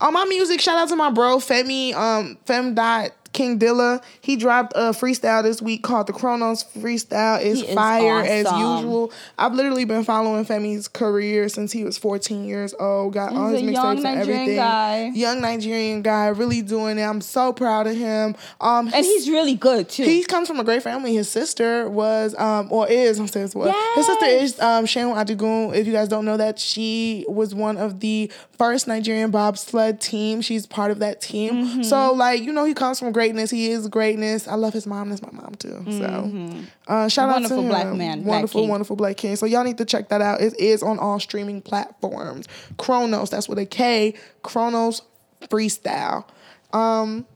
[0.00, 4.02] On my music, shout out to my bro Femi, um, Fem dot King Dilla.
[4.20, 7.40] He dropped a freestyle this week called the Chronos Freestyle.
[7.42, 9.12] It's He is fire as usual.
[9.38, 13.14] I've literally been following Femi's career since he was 14 years old.
[13.14, 14.56] Got all his He's a mixtapes and Nigerian everything.
[14.56, 15.10] guy.
[15.14, 17.02] Young Nigerian guy, really doing it.
[17.02, 18.34] I'm so proud of him.
[18.60, 20.04] Um, And he's really good too.
[20.04, 21.14] he comes from a great family.
[21.14, 23.74] His sister was, um, or is, I'm saying was.
[23.94, 25.74] His sister is um, Seun Adigun.
[25.74, 30.40] If you guys don't know that, she was one of the first Nigerian bobsled team.
[30.40, 31.52] She's part of that team.
[31.52, 31.82] Mm-hmm.
[31.82, 33.50] So, like, you know, he comes from greatness.
[33.50, 34.48] He is greatness.
[34.48, 35.10] I love his mom.
[35.10, 35.84] That's my mom too.
[35.90, 37.42] So, uh, shout out Mm-hmm.
[37.42, 37.68] Wonderful to him.
[37.68, 38.70] black man, black Wonderful, king.
[38.70, 39.36] wonderful black king.
[39.36, 40.40] So y'all need to check that out.
[40.40, 42.46] It is on all streaming platforms.
[42.78, 43.30] Chronos.
[43.30, 44.14] That's with a K.
[44.42, 45.02] Chronos
[45.42, 46.24] Freestyle.
[46.72, 47.26] Um,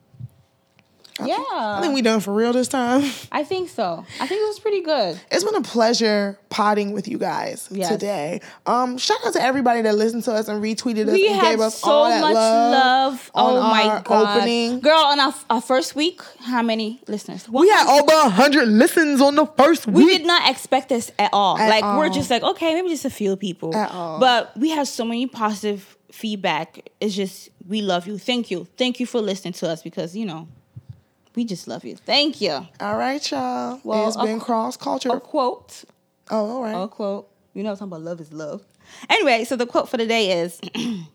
[1.25, 1.37] yeah.
[1.49, 3.03] I think we done for real this time.
[3.33, 4.05] I think so.
[4.21, 5.19] I think it was pretty good.
[5.31, 7.89] It's been a pleasure potting with you guys Yes.
[7.89, 8.41] today.
[8.67, 11.61] Um, shout out to everybody that listened to us and retweeted us We and gave
[11.61, 12.73] us so all that much love.
[12.73, 13.31] love.
[13.35, 14.81] on Oh my our god, opening.
[14.81, 14.99] girl!
[14.99, 17.49] On our, our first week, how many listeners?
[17.49, 19.97] We had over hundred listens on the first week.
[20.07, 21.59] we did not expect this at all.
[21.59, 23.75] At like we're just like, okay, maybe just a few people.
[23.75, 24.19] At all.
[24.21, 26.89] But we have so many positive feedback.
[27.01, 28.19] It's just we love you.
[28.19, 28.67] Thank you.
[28.77, 30.49] Thank you for listening to us because you know
[31.37, 31.95] we just love you.
[31.95, 32.67] Thank you.
[32.81, 33.81] All right, y'all.
[33.85, 35.11] Well, it's been cross culture.
[35.11, 35.85] A quote.
[36.31, 36.73] oh, all right.
[36.73, 37.29] A quote.
[37.55, 38.65] You know, talking about love is love.
[39.09, 40.61] Anyway, so the quote for the day is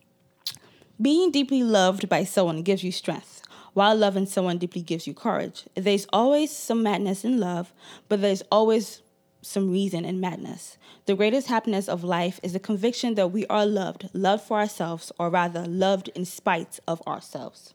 [1.02, 3.42] Being deeply loved by someone gives you strength,
[3.74, 5.64] while loving someone deeply gives you courage.
[5.74, 7.74] There's always some madness in love,
[8.08, 9.02] but there's always
[9.42, 10.78] some reason in madness.
[11.08, 15.12] The greatest happiness of life is the conviction that we are loved, loved for ourselves,
[15.18, 17.74] or rather, loved in spite of ourselves.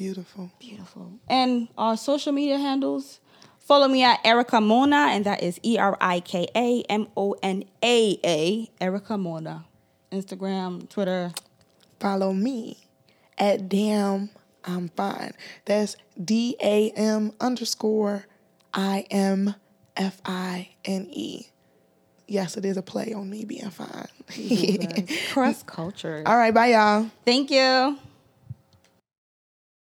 [0.00, 0.50] Beautiful.
[0.58, 1.12] Beautiful.
[1.28, 3.20] And our social media handles.
[3.58, 7.36] Follow me at Erica Mona, and that is E R I K A M O
[7.42, 8.70] N A A.
[8.80, 9.66] Erica Mona.
[10.10, 11.32] Instagram, Twitter.
[11.98, 12.78] Follow me
[13.36, 14.30] at damn
[14.64, 15.32] I'm fine.
[15.66, 18.24] That's D A M underscore
[18.72, 19.54] I M
[19.98, 21.48] F I N E.
[22.26, 24.08] Yes, it is a play on me being fine.
[25.30, 26.22] Cross culture.
[26.24, 27.10] All right, bye, y'all.
[27.26, 27.98] Thank you.